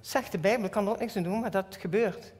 [0.00, 2.32] Zegt de Bijbel, ik kan er ook niks aan doen, maar dat gebeurt.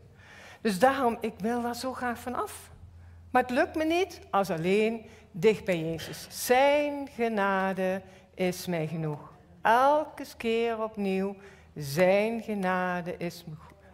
[0.61, 2.71] Dus daarom, ik wil daar zo graag van af.
[3.31, 6.27] Maar het lukt me niet als alleen dicht bij Jezus.
[6.47, 8.03] Zijn genade
[8.35, 9.33] is mij genoeg.
[9.63, 11.37] Elke keer opnieuw
[11.79, 13.45] zijn genade is,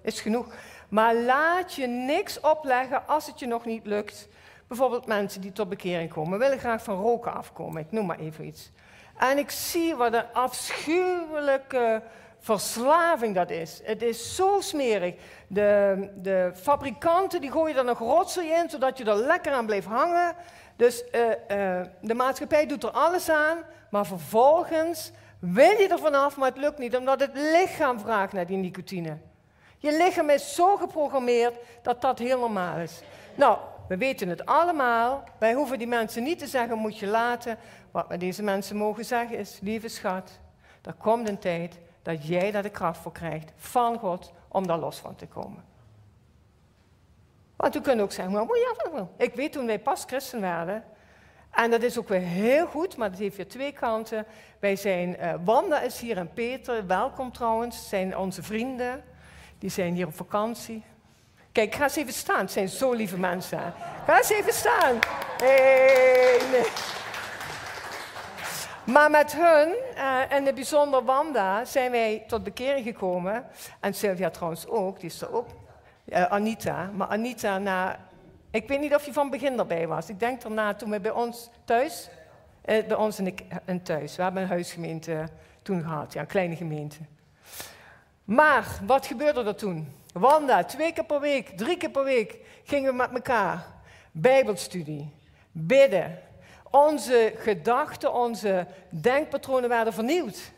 [0.02, 0.46] is genoeg.
[0.88, 4.28] Maar laat je niks opleggen als het je nog niet lukt.
[4.68, 7.82] Bijvoorbeeld mensen die tot bekering komen, willen graag van roken afkomen.
[7.82, 8.70] Ik noem maar even iets.
[9.16, 12.02] En ik zie wat een afschuwelijke
[12.38, 13.80] verslaving dat is.
[13.84, 15.14] Het is zo smerig.
[15.46, 19.86] De, de fabrikanten die gooien er nog rotzooi in, zodat je er lekker aan blijft
[19.86, 20.34] hangen.
[20.76, 23.58] Dus uh, uh, de maatschappij doet er alles aan,
[23.90, 25.12] maar vervolgens
[25.52, 29.18] wil je er vanaf, maar het lukt niet, omdat het lichaam vraagt naar die nicotine.
[29.78, 33.02] Je lichaam is zo geprogrammeerd dat dat heel normaal is.
[33.35, 35.24] Nou, we weten het allemaal.
[35.38, 37.59] Wij hoeven die mensen niet te zeggen, moet je laten.
[37.90, 40.30] Wat we deze mensen mogen zeggen is, lieve schat,
[40.83, 44.78] er komt een tijd dat jij daar de kracht voor krijgt van God om daar
[44.78, 45.64] los van te komen.
[47.57, 48.46] Want we kunnen ook zeggen, maar
[48.92, 50.85] ja, ik weet toen wij pas christen werden,
[51.56, 54.26] en dat is ook weer heel goed, maar dat heeft weer twee kanten.
[54.58, 59.04] Wij zijn, uh, Wanda is hier en Peter, welkom trouwens, zijn onze vrienden.
[59.58, 60.84] Die zijn hier op vakantie.
[61.52, 63.72] Kijk, ga eens even staan, het zijn zo lieve mensen.
[64.06, 64.98] Ga eens even staan.
[65.38, 66.64] Hey.
[68.84, 73.46] Maar met hun, uh, en in het bijzonder Wanda, zijn wij tot bekering gekomen.
[73.80, 75.46] En Sylvia trouwens ook, die is er ook.
[76.06, 76.90] Uh, Anita.
[76.96, 77.98] Maar Anita, na
[78.54, 80.08] ik weet niet of je van begin erbij was.
[80.08, 82.08] Ik denk daarna toen we bij ons thuis,
[82.60, 85.28] eh, bij ons in, in thuis, we hebben een huisgemeente
[85.62, 86.96] toen gehad, ja, een kleine gemeente.
[88.24, 89.92] Maar wat gebeurde er toen?
[90.12, 93.66] Wanda, twee keer per week, drie keer per week gingen we met elkaar
[94.12, 95.14] Bijbelstudie,
[95.52, 96.18] bidden.
[96.70, 100.52] Onze gedachten, onze denkpatronen werden vernieuwd.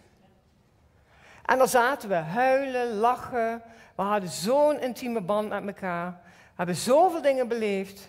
[1.45, 3.63] En dan zaten we huilen, lachen.
[3.95, 6.25] We hadden zo'n intieme band met elkaar
[6.57, 8.09] hebben zoveel dingen beleefd,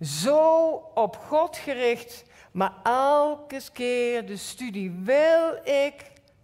[0.00, 5.94] zo op God gericht, Maar elke keer de studie wil ik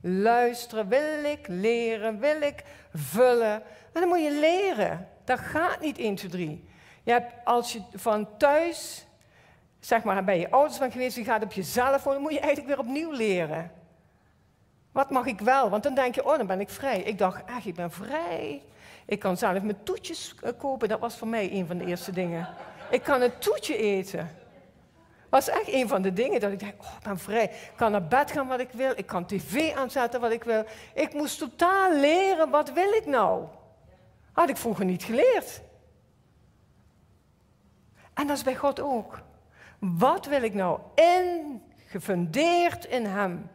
[0.00, 2.64] luisteren, wil ik leren, wil ik
[2.94, 3.62] vullen.
[3.92, 5.08] En dan moet je leren.
[5.24, 6.68] Dat gaat niet 1, 2, 3.
[7.02, 9.06] Je hebt, als je van thuis,
[9.80, 12.68] zeg maar bij je ouders van geweest, je gaat op jezelf wonen, moet je eigenlijk
[12.68, 13.70] weer opnieuw leren.
[14.94, 15.70] Wat mag ik wel?
[15.70, 17.00] Want dan denk je, oh, dan ben ik vrij.
[17.00, 18.62] Ik dacht, echt, ik ben vrij.
[19.06, 20.88] Ik kan zelf mijn toetjes eh, kopen.
[20.88, 22.48] Dat was voor mij een van de eerste dingen.
[22.90, 24.30] Ik kan een toetje eten.
[25.30, 27.44] Dat was echt een van de dingen dat ik dacht, oh, ik ben vrij.
[27.44, 28.92] Ik kan naar bed gaan wat ik wil.
[28.96, 30.64] Ik kan tv aanzetten wat ik wil.
[30.94, 33.44] Ik moest totaal leren, wat wil ik nou?
[34.32, 35.60] Had ik vroeger niet geleerd.
[38.12, 39.20] En dat is bij God ook.
[39.78, 40.80] Wat wil ik nou?
[40.94, 43.50] In, gefundeerd in Hem.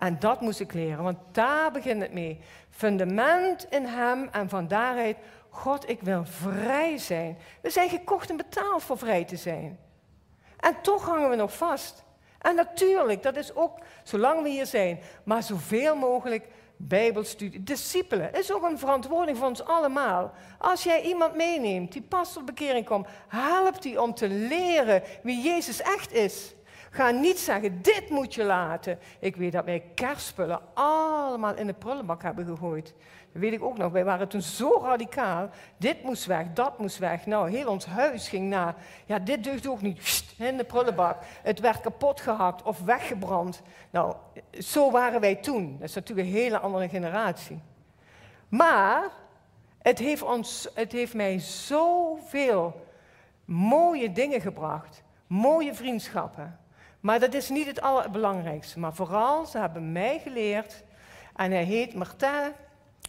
[0.00, 2.40] En dat moest ik leren, want daar begint het mee.
[2.70, 5.16] Fundament in Hem en van daaruit,
[5.48, 7.38] God, ik wil vrij zijn.
[7.62, 9.78] We zijn gekocht en betaald voor vrij te zijn.
[10.56, 12.04] En toch hangen we nog vast.
[12.38, 17.62] En natuurlijk, dat is ook zolang we hier zijn, maar zoveel mogelijk Bijbelstudie.
[17.62, 20.32] Discipelen is ook een verantwoording voor ons allemaal.
[20.58, 25.42] Als jij iemand meeneemt die pas tot bekering komt, help die om te leren wie
[25.42, 26.54] Jezus echt is.
[26.90, 28.98] Ga niet zeggen, dit moet je laten.
[29.20, 32.94] Ik weet dat wij kerstspullen allemaal in de prullenbak hebben gegooid.
[33.32, 33.92] Dat weet ik ook nog.
[33.92, 35.48] Wij waren toen zo radicaal.
[35.76, 37.26] Dit moest weg, dat moest weg.
[37.26, 38.74] Nou, heel ons huis ging na.
[39.06, 40.24] Ja, dit deugt ook niet.
[40.38, 41.22] in de prullenbak.
[41.42, 43.62] Het werd kapot gehakt of weggebrand.
[43.90, 44.14] Nou,
[44.58, 45.76] zo waren wij toen.
[45.78, 47.60] Dat is natuurlijk een hele andere generatie.
[48.48, 49.10] Maar
[49.82, 52.86] het heeft, ons, het heeft mij zoveel
[53.44, 55.02] mooie dingen gebracht.
[55.26, 56.58] Mooie vriendschappen.
[57.00, 58.78] Maar dat is niet het allerbelangrijkste.
[58.78, 60.82] Maar vooral, ze hebben mij geleerd.
[61.36, 62.52] En hij heet Martin.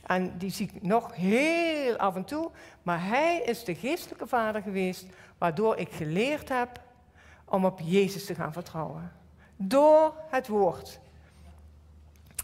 [0.05, 2.51] En die zie ik nog heel af en toe.
[2.83, 5.05] Maar hij is de geestelijke vader geweest.
[5.37, 6.79] Waardoor ik geleerd heb
[7.45, 9.11] om op Jezus te gaan vertrouwen.
[9.55, 10.99] Door het woord.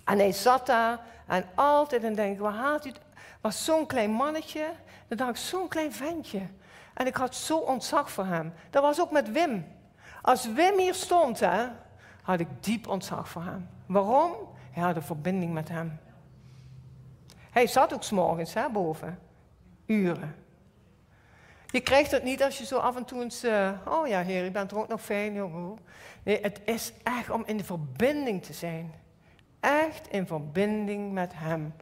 [0.06, 3.02] En hij zat daar en altijd en denk, waar haalt hij het?
[3.42, 4.66] Was zo'n klein mannetje.
[5.08, 6.42] Dan dacht ik, zo'n klein ventje.
[6.94, 8.54] En ik had zo ontzag voor hem.
[8.70, 9.66] Dat was ook met Wim.
[10.28, 11.68] Als Wim hier stond, hè,
[12.22, 13.70] had ik diep ontzag voor hem.
[13.86, 14.32] Waarom?
[14.72, 16.00] Hij had een verbinding met hem.
[17.52, 19.20] Hij zat ook s'morgens hè, boven.
[19.86, 20.36] Uren.
[21.66, 23.44] Je krijgt het niet als je zo af en toe eens...
[23.44, 25.34] Uh, oh ja, heer, ik ben er ook nog fijn.
[25.34, 25.78] Jongen.
[26.24, 28.94] Nee, het is echt om in de verbinding te zijn.
[29.60, 31.74] Echt in verbinding met hem.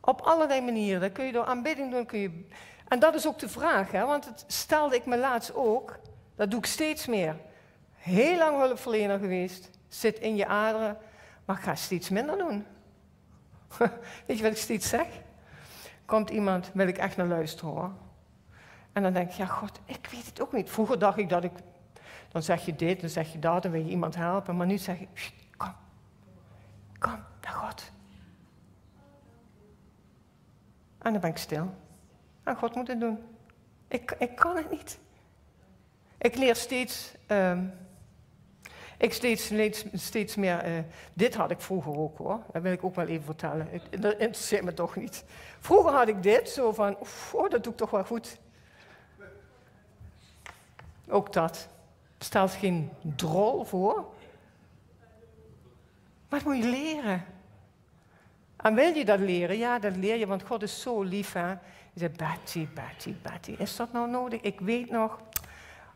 [0.00, 1.00] Op allerlei manieren.
[1.00, 2.06] Dat kun je door aanbidding doen.
[2.06, 2.46] Kun je...
[2.88, 5.98] En dat is ook de vraag, hè, want dat stelde ik me laatst ook.
[6.36, 7.36] Dat doe ik steeds meer
[8.08, 10.96] heel lang hulpverlener geweest, zit in je aderen,
[11.44, 12.66] maar ga steeds minder doen.
[14.26, 15.06] Weet je wat ik steeds zeg?
[16.04, 17.92] Komt iemand, wil ik echt naar luisteren hoor.
[18.92, 20.70] En dan denk ik, ja God, ik weet het ook niet.
[20.70, 21.52] Vroeger dacht ik dat ik,
[22.28, 24.56] dan zeg je dit, dan zeg je dat, dan wil je iemand helpen.
[24.56, 25.74] Maar nu zeg ik, kom,
[26.98, 27.90] kom naar God.
[30.98, 31.74] En dan ben ik stil.
[32.42, 33.18] En God moet het doen.
[33.88, 34.98] Ik, ik kan het niet.
[36.18, 37.64] Ik leer steeds ehm,
[38.98, 39.52] ik steeds,
[39.92, 40.78] steeds meer, uh,
[41.12, 43.68] dit had ik vroeger ook hoor, dat wil ik ook wel even vertellen.
[43.90, 45.24] Dat interesseert me toch niet.
[45.60, 46.96] Vroeger had ik dit, zo van,
[47.32, 48.38] oh, dat doe ik toch wel goed.
[51.08, 51.68] Ook dat.
[52.18, 54.06] Stelt geen drol voor.
[56.28, 57.24] Maar moet je leren.
[58.56, 59.58] En wil je dat leren?
[59.58, 61.32] Ja, dat leer je, want God is zo lief.
[61.32, 61.50] Hè?
[61.50, 61.58] Je
[61.94, 64.40] zegt, Betty, Betty, Betty, is dat nou nodig?
[64.40, 65.20] Ik weet nog.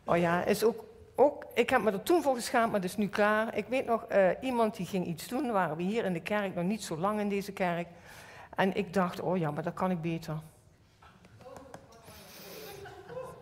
[0.04, 0.84] Oh ja, is ook
[1.14, 3.56] ook, ik heb me er toen voor geschaamd, maar dat is nu klaar.
[3.56, 6.54] Ik weet nog, eh, iemand die ging iets doen, waren we hier in de kerk,
[6.54, 7.86] nog niet zo lang in deze kerk.
[8.54, 10.40] En ik dacht, oh ja, maar dat kan ik beter.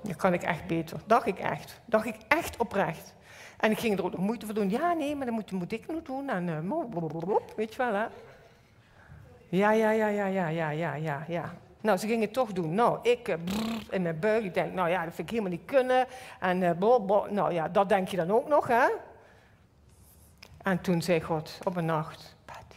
[0.03, 1.01] Dat kan ik echt beter.
[1.07, 1.81] Dacht ik echt.
[1.85, 3.15] Dacht ik echt oprecht.
[3.59, 4.71] En ik ging er ook nog moeite voor doen.
[4.71, 6.29] Ja, nee, maar dat moet, moet ik nu doen.
[6.29, 8.07] En, uh, weet je wel, hè?
[9.49, 11.55] Ja, ja, ja, ja, ja, ja, ja, ja.
[11.81, 12.75] Nou, ze gingen het toch doen.
[12.75, 13.35] Nou, ik uh,
[13.91, 16.07] in mijn buik, ik denk, nou ja, dat vind ik helemaal niet kunnen.
[16.41, 16.71] En uh,
[17.31, 18.89] nou ja, dat denk je dan ook nog, hè?
[20.63, 22.77] En toen zei God op een nacht, Patty.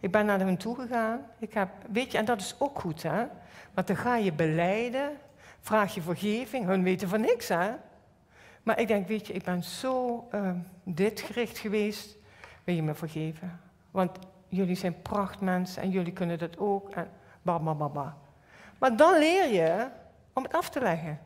[0.00, 1.26] Ik ben naar hem toe gegaan.
[1.38, 3.24] Ik heb, weet je, en dat is ook goed, hè?
[3.74, 5.10] Want dan ga je beleiden,
[5.60, 6.66] vraag je vergeving.
[6.66, 7.70] Hun weten van niks, hè?
[8.62, 10.50] Maar ik denk, weet je, ik ben zo uh,
[10.82, 12.16] dit gericht geweest.
[12.64, 13.60] Wil je me vergeven?
[13.90, 16.90] Want jullie zijn prachtmensen en jullie kunnen dat ook.
[16.90, 17.10] En,
[17.44, 18.16] Ba, ba, ba, ba.
[18.78, 19.88] Maar dan leer je
[20.32, 21.20] om het af te leggen.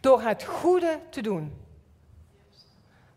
[0.00, 1.62] Door het goede te doen.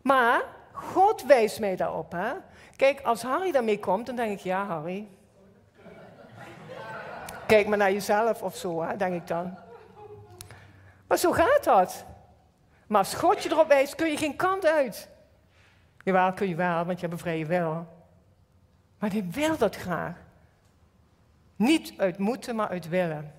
[0.02, 2.12] Maar God wijst mij daarop.
[2.12, 2.32] Hè?
[2.76, 5.08] Kijk, als Harry daarmee komt, dan denk ik, ja Harry.
[7.46, 9.58] Kijk maar naar jezelf of zo, hè, denk ik dan.
[11.06, 12.04] Maar zo gaat dat.
[12.86, 15.08] Maar als God je erop wijst, kun je geen kant uit.
[16.04, 17.86] Jawel, kun je wel, want je hebt een vrije wil.
[18.98, 20.16] Maar hij wil dat graag.
[21.58, 23.34] Niet uit moeten, maar uit willen.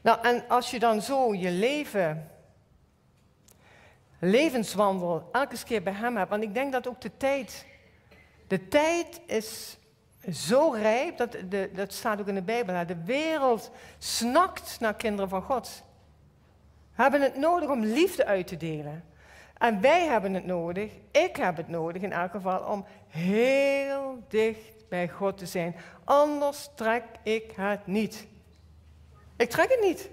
[0.00, 2.30] Nou, en als je dan zo je leven,
[4.18, 7.66] levenswandel, elke keer bij hem hebt, want ik denk dat ook de tijd,
[8.46, 9.78] de tijd is
[10.32, 15.28] zo rijp, dat, de, dat staat ook in de Bijbel, de wereld snakt naar kinderen
[15.28, 15.82] van God.
[16.94, 19.04] We hebben het nodig om liefde uit te delen.
[19.58, 24.79] En wij hebben het nodig, ik heb het nodig in elk geval, om heel dicht
[24.90, 25.76] bij God te zijn.
[26.04, 28.26] Anders trek ik het niet.
[29.36, 30.10] Ik trek het niet.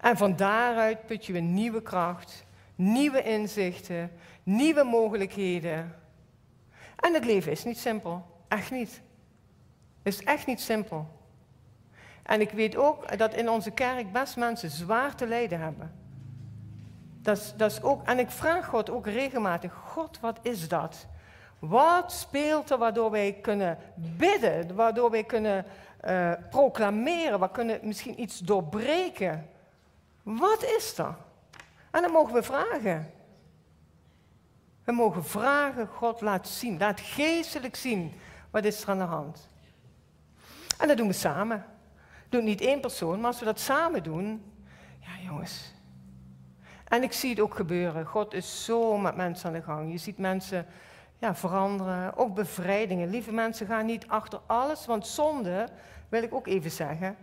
[0.00, 4.12] En van daaruit put je een nieuwe kracht, nieuwe inzichten,
[4.42, 5.94] nieuwe mogelijkheden.
[6.96, 8.26] En het leven is niet simpel.
[8.48, 9.00] Echt niet.
[10.02, 11.08] Het is echt niet simpel.
[12.22, 15.99] En ik weet ook dat in onze kerk best mensen zwaar te lijden hebben.
[17.22, 21.06] Dat is, dat ook, en ik vraag God ook regelmatig: God, wat is dat?
[21.58, 25.64] Wat speelt er waardoor wij kunnen bidden, waardoor wij kunnen
[26.04, 29.48] uh, proclameren, we kunnen misschien iets doorbreken?
[30.22, 31.16] Wat is er?
[31.90, 33.10] En dan mogen we vragen.
[34.84, 38.12] We mogen vragen, God laat zien, laat geestelijk zien,
[38.50, 39.48] wat is er aan de hand?
[40.78, 41.64] En dat doen we samen.
[42.28, 44.52] Doet niet één persoon, maar als we dat samen doen,
[44.98, 45.74] ja jongens.
[46.90, 48.06] En ik zie het ook gebeuren.
[48.06, 49.92] God is zo met mensen aan de gang.
[49.92, 50.66] Je ziet mensen
[51.18, 53.10] ja, veranderen, ook bevrijdingen.
[53.10, 55.68] Lieve mensen, gaan niet achter alles, want zonde,
[56.08, 57.16] wil ik ook even zeggen.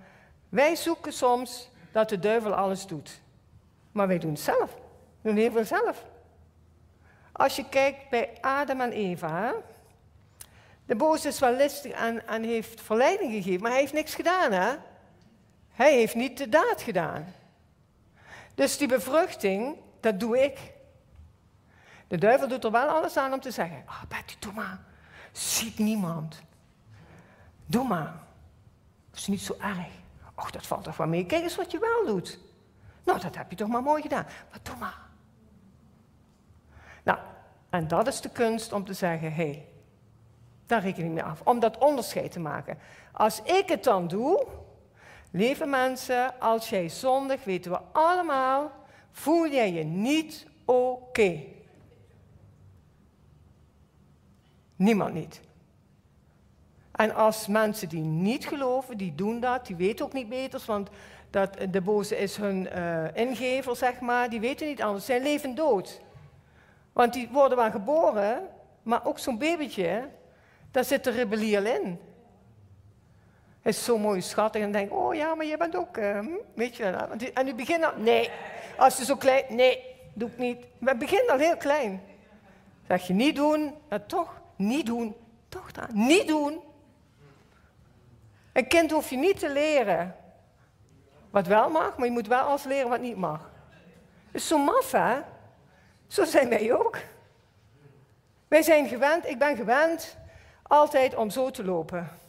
[0.50, 3.22] Wij zoeken soms dat de duivel alles doet.
[3.92, 4.74] Maar wij doen het zelf.
[5.22, 6.06] We doen heel veel zelf.
[7.32, 9.54] Als je kijkt bij Adam en Eva,
[10.86, 14.52] de boze is wel listig en, en heeft verleiding gegeven, maar hij heeft niks gedaan,
[14.52, 14.76] hè?
[15.72, 17.26] Hij heeft niet de daad gedaan.
[18.58, 20.74] Dus die bevruchting, dat doe ik.
[22.08, 24.80] De duivel doet er wel alles aan om te zeggen: Ah, oh, Betty, doe maar.
[25.32, 26.42] Ziet niemand.
[27.66, 28.14] Doe maar.
[29.10, 29.88] Dat is niet zo erg.
[30.36, 31.26] Och, dat valt toch wel mee.
[31.26, 32.40] Kijk eens wat je wel doet.
[33.04, 34.26] Nou, dat heb je toch maar mooi gedaan.
[34.50, 35.02] Maar doe maar.
[37.04, 37.20] Nou,
[37.70, 39.68] en dat is de kunst om te zeggen: hé, hey,
[40.66, 41.42] daar reken ik mee af.
[41.42, 42.78] Om dat onderscheid te maken.
[43.12, 44.48] Als ik het dan doe,
[45.32, 48.72] lieve mensen, als jij zondig, weten we allemaal,
[49.12, 51.42] voel jij je niet oké.
[54.76, 55.42] Niemand niet.
[56.92, 60.90] En als mensen die niet geloven, die doen dat, die weten ook niet beters, want
[61.30, 65.06] dat, de boze is hun uh, ingever, zeg maar, die weten niet anders.
[65.06, 66.02] Zijn leven dood.
[66.94, 68.48] Want die worden wel geboren,
[68.84, 70.10] maar ook zo'n babytje,
[70.72, 72.00] daar zit de rebellier in.
[73.68, 76.20] Hij is zo mooi schattig en denkt, oh ja, maar je bent ook, uh,
[76.54, 76.84] weet je
[77.34, 78.30] En nu begint al, nee,
[78.78, 80.66] als je zo klein, nee, doe ik niet.
[80.78, 82.02] We beginnen al heel klein.
[82.88, 85.16] Zeg je niet doen, maar toch, niet doen,
[85.50, 86.60] toch dan, niet doen.
[88.54, 90.16] Een kind hoef je niet te leren
[91.30, 93.40] wat wel mag, maar je moet wel alles leren wat niet mag.
[94.26, 95.20] Dat is zo maf, hè?
[96.08, 96.98] Zo zijn wij ook.
[98.48, 100.18] Wij zijn gewend, ik ben gewend,
[100.64, 102.26] altijd om zo te lopen.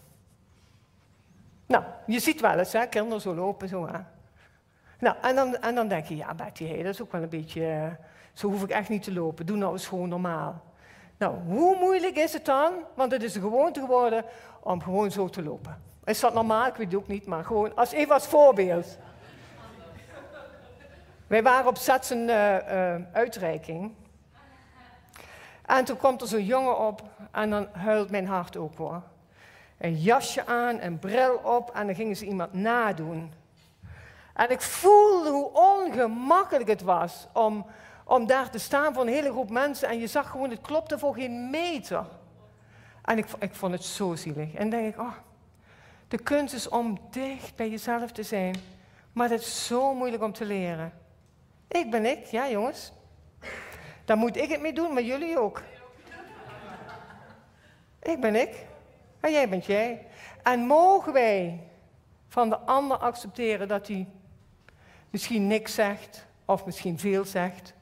[1.68, 3.98] Nou, je ziet wel eens, hè, kinderen zo lopen, zo hè.
[4.98, 7.66] Nou, en dan, en dan denk je, ja Betty, dat is ook wel een beetje,
[7.66, 9.46] eh, zo hoef ik echt niet te lopen.
[9.46, 10.62] Doe nou eens gewoon normaal.
[11.18, 12.72] Nou, hoe moeilijk is het dan?
[12.94, 14.24] Want het is een gewoonte geworden
[14.60, 15.82] om gewoon zo te lopen.
[16.04, 16.66] Is dat normaal?
[16.66, 18.98] Ik weet het ook niet, maar gewoon als even als voorbeeld.
[21.26, 23.94] Wij waren op zet een uh, uitreiking.
[25.66, 29.02] En toen komt er zo'n jongen op en dan huilt mijn hart ook hoor.
[29.78, 33.32] Een jasje aan, een bril op en dan gingen ze iemand nadoen.
[34.34, 37.66] En ik voelde hoe ongemakkelijk het was om,
[38.04, 39.88] om daar te staan voor een hele groep mensen.
[39.88, 42.04] En je zag gewoon, het klopte voor geen meter.
[43.04, 44.54] En ik, ik vond het zo zielig.
[44.54, 45.12] En denk ik, oh,
[46.08, 48.56] de kunst is om dicht bij jezelf te zijn.
[49.12, 50.92] Maar het is zo moeilijk om te leren.
[51.68, 52.92] Ik ben ik, ja jongens.
[54.04, 55.62] Daar moet ik het mee doen, maar jullie ook.
[58.02, 58.66] Ik ben ik.
[59.20, 60.06] En jij bent jij.
[60.42, 61.60] En mogen wij
[62.28, 64.08] van de ander accepteren dat hij
[65.10, 67.74] misschien niks zegt, of misschien veel zegt,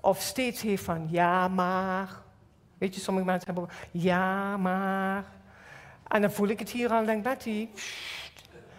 [0.00, 2.08] of steeds heeft van ja maar.
[2.78, 5.24] Weet je, sommige mensen hebben ja maar.
[6.08, 7.68] En dan voel ik het hier en denk Betty,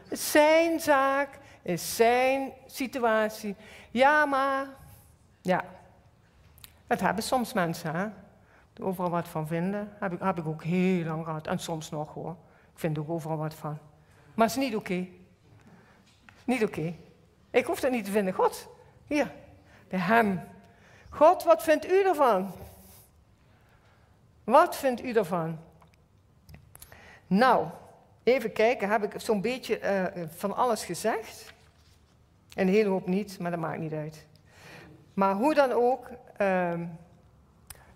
[0.09, 3.55] is zijn zaak, is zijn situatie.
[3.91, 4.65] Ja maar,
[5.41, 5.63] ja.
[6.87, 8.07] Dat hebben soms mensen, hè
[8.81, 9.91] overal wat van vinden.
[9.99, 11.47] Heb ik, heb ik ook heel lang gehad.
[11.47, 12.35] En soms nog hoor.
[12.73, 13.77] Ik vind er overal wat van.
[14.33, 15.07] Maar het is niet oké.
[16.45, 16.93] Niet oké.
[17.49, 18.33] Ik hoef dat niet te vinden.
[18.33, 18.67] God,
[19.07, 19.31] Hier,
[19.87, 20.41] bij Hem.
[21.09, 22.51] God, wat vindt u ervan?
[24.43, 25.59] Wat vindt u ervan?
[27.27, 27.67] Nou,
[28.23, 31.53] even kijken, heb ik zo'n beetje eh, van alles gezegd?
[32.55, 34.25] Een hele hoop niet, maar dat maakt niet uit.
[35.13, 36.09] Maar hoe dan ook,
[36.41, 36.73] uh,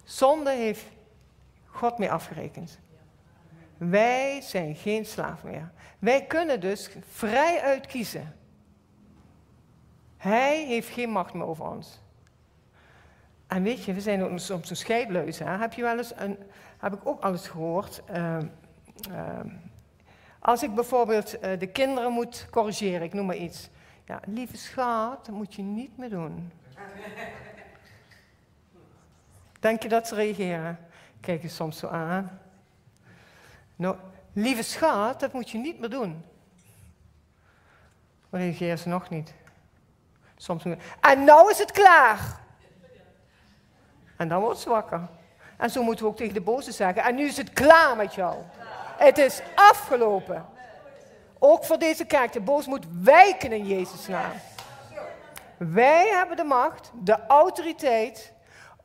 [0.06, 0.86] zonde heeft
[1.66, 2.80] God mee afgerekend.
[3.78, 5.72] Wij zijn geen slaaf meer.
[6.00, 8.36] Wij kunnen dus vrij uitkiezen.
[10.18, 12.00] Hij heeft geen macht meer over ons.
[13.48, 15.60] En weet je, we zijn ook soms een?
[15.60, 16.38] Heb je wel eens een,
[16.78, 18.02] heb ik ook alles gehoord.
[18.12, 18.38] Uh,
[19.12, 19.40] uh,
[20.40, 23.70] als ik bijvoorbeeld uh, de kinderen moet corrigeren, ik noem maar iets.
[24.06, 26.52] Ja, lieve schat, dat moet je niet meer doen.
[29.60, 30.80] Denk je dat ze reageren?
[31.20, 32.40] Kijk je soms zo aan.
[33.76, 33.96] Nou,
[34.34, 36.26] lieve schat, dat moet je niet meer doen.
[38.30, 39.34] Dan reageren ze nog niet.
[40.38, 40.64] Soms
[41.00, 42.40] en nou is het klaar.
[44.16, 45.08] En dan wordt ze wakker.
[45.58, 47.04] En zo moeten we ook tegen de boze zeggen.
[47.04, 48.36] En nu is het klaar met jou.
[48.98, 50.46] Het is afgelopen.
[51.40, 52.34] Ook voor deze kerk.
[52.34, 54.32] De boos moet wijken in Jezus' naam.
[55.58, 58.34] Wij hebben de macht, de autoriteit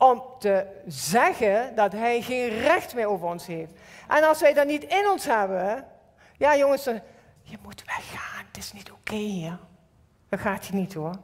[0.00, 3.72] om te zeggen dat hij geen recht meer over ons heeft.
[4.08, 5.86] En als wij dat niet in ons hebben,
[6.36, 6.84] ja jongens,
[7.42, 9.58] je moet weggaan, het is niet oké hier.
[10.28, 11.14] Dat gaat je niet hoor.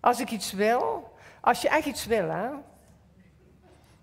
[0.00, 2.48] Als ik iets wil, als je echt iets wil, hè.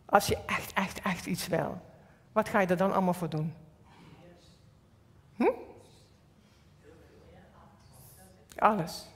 [0.06, 1.82] Als je echt, echt, echt iets wil,
[2.32, 3.54] wat ga je er dan allemaal voor doen?
[5.36, 5.52] Hm?
[8.58, 9.08] Alles.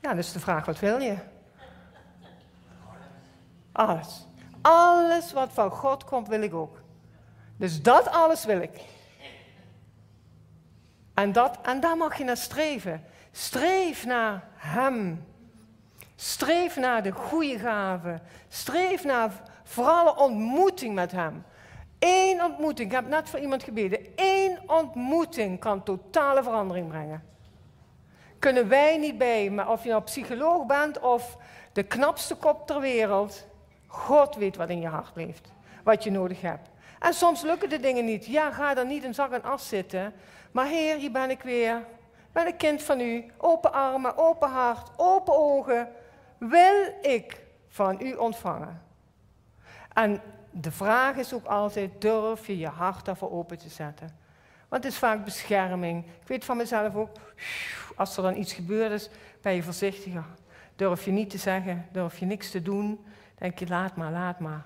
[0.00, 1.36] Ja, dus de vraag, wat wil je?
[3.78, 4.26] Alles.
[4.62, 6.80] Alles wat van God komt, wil ik ook.
[7.56, 8.80] Dus dat alles wil ik.
[11.14, 13.04] En, dat, en daar mag je naar streven.
[13.32, 15.24] Streef naar Hem.
[16.16, 18.22] Streef naar de goede gaven.
[18.48, 19.32] Streef naar
[19.64, 21.44] vooral ontmoeting met Hem.
[21.98, 24.06] Eén ontmoeting, ik heb net voor iemand gebeden.
[24.16, 27.24] Eén ontmoeting kan totale verandering brengen.
[28.38, 31.36] Kunnen wij niet bij, maar of je nou psycholoog bent of
[31.72, 33.46] de knapste kop ter wereld,
[33.88, 36.68] God weet wat in je hart leeft, wat je nodig hebt.
[36.98, 38.26] En soms lukken de dingen niet.
[38.26, 40.14] Ja, ga dan niet in zak en as zitten.
[40.52, 41.84] Maar Heer, hier ben ik weer.
[42.32, 43.24] Ben een kind van u.
[43.36, 45.88] Open armen, open hart, open ogen.
[46.38, 48.82] Wil ik van u ontvangen?
[49.92, 50.20] En
[50.50, 54.16] de vraag is ook altijd, durf je je hart daarvoor open te zetten?
[54.68, 56.04] Want het is vaak bescherming.
[56.20, 57.10] Ik weet van mezelf ook,
[57.96, 59.10] als er dan iets gebeurd is,
[59.42, 60.24] ben je voorzichtiger.
[60.76, 63.04] Durf je niet te zeggen, durf je niks te doen,
[63.38, 64.64] denk je, laat maar, laat maar.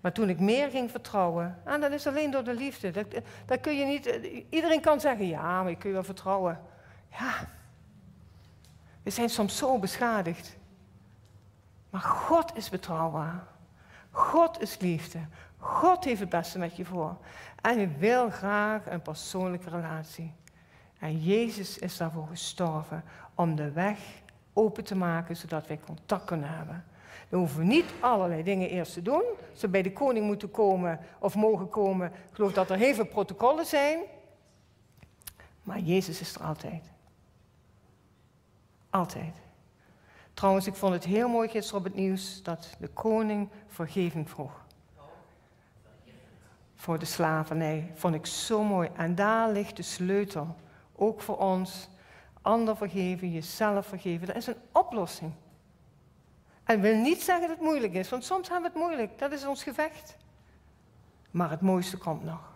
[0.00, 2.90] Maar toen ik meer ging vertrouwen, en dat is alleen door de liefde.
[2.90, 3.06] Dat,
[3.46, 4.06] dat kun je niet,
[4.48, 6.60] iedereen kan zeggen, ja, maar je kunt wel vertrouwen.
[7.10, 7.34] Ja,
[9.02, 10.56] we zijn soms zo beschadigd.
[11.90, 13.44] Maar God is betrouwbaar.
[14.10, 15.18] God is liefde.
[15.58, 17.16] God heeft het beste met je voor.
[17.60, 20.34] En hij wil graag een persoonlijke relatie.
[20.98, 23.04] En Jezus is daarvoor gestorven
[23.34, 23.98] om de weg
[24.52, 26.84] open te maken, zodat wij contact kunnen hebben.
[27.28, 29.22] Dan hoeven we niet allerlei dingen eerst te doen.
[29.52, 32.06] Ze bij de koning moeten komen of mogen komen.
[32.06, 33.98] Ik geloof dat er heel veel protocollen zijn.
[35.62, 36.84] Maar Jezus is er altijd.
[38.90, 39.42] Altijd.
[40.34, 44.62] Trouwens, ik vond het heel mooi gisteren op het nieuws dat de koning vergeving vroeg.
[46.74, 47.92] Voor de slavernij.
[47.94, 48.88] Vond ik zo mooi.
[48.96, 50.56] En daar ligt de sleutel.
[50.96, 51.88] Ook voor ons.
[52.42, 54.26] Ander vergeven, jezelf vergeven.
[54.26, 55.32] Dat is een oplossing.
[56.64, 59.18] En wil niet zeggen dat het moeilijk is, want soms hebben we het moeilijk.
[59.18, 60.16] Dat is ons gevecht.
[61.30, 62.52] Maar het mooiste komt nog.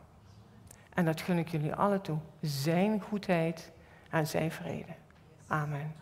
[0.95, 2.19] En dat gun ik jullie alle toe.
[2.41, 3.71] Zijn goedheid
[4.11, 4.93] en zijn vrede.
[5.47, 5.95] Amen.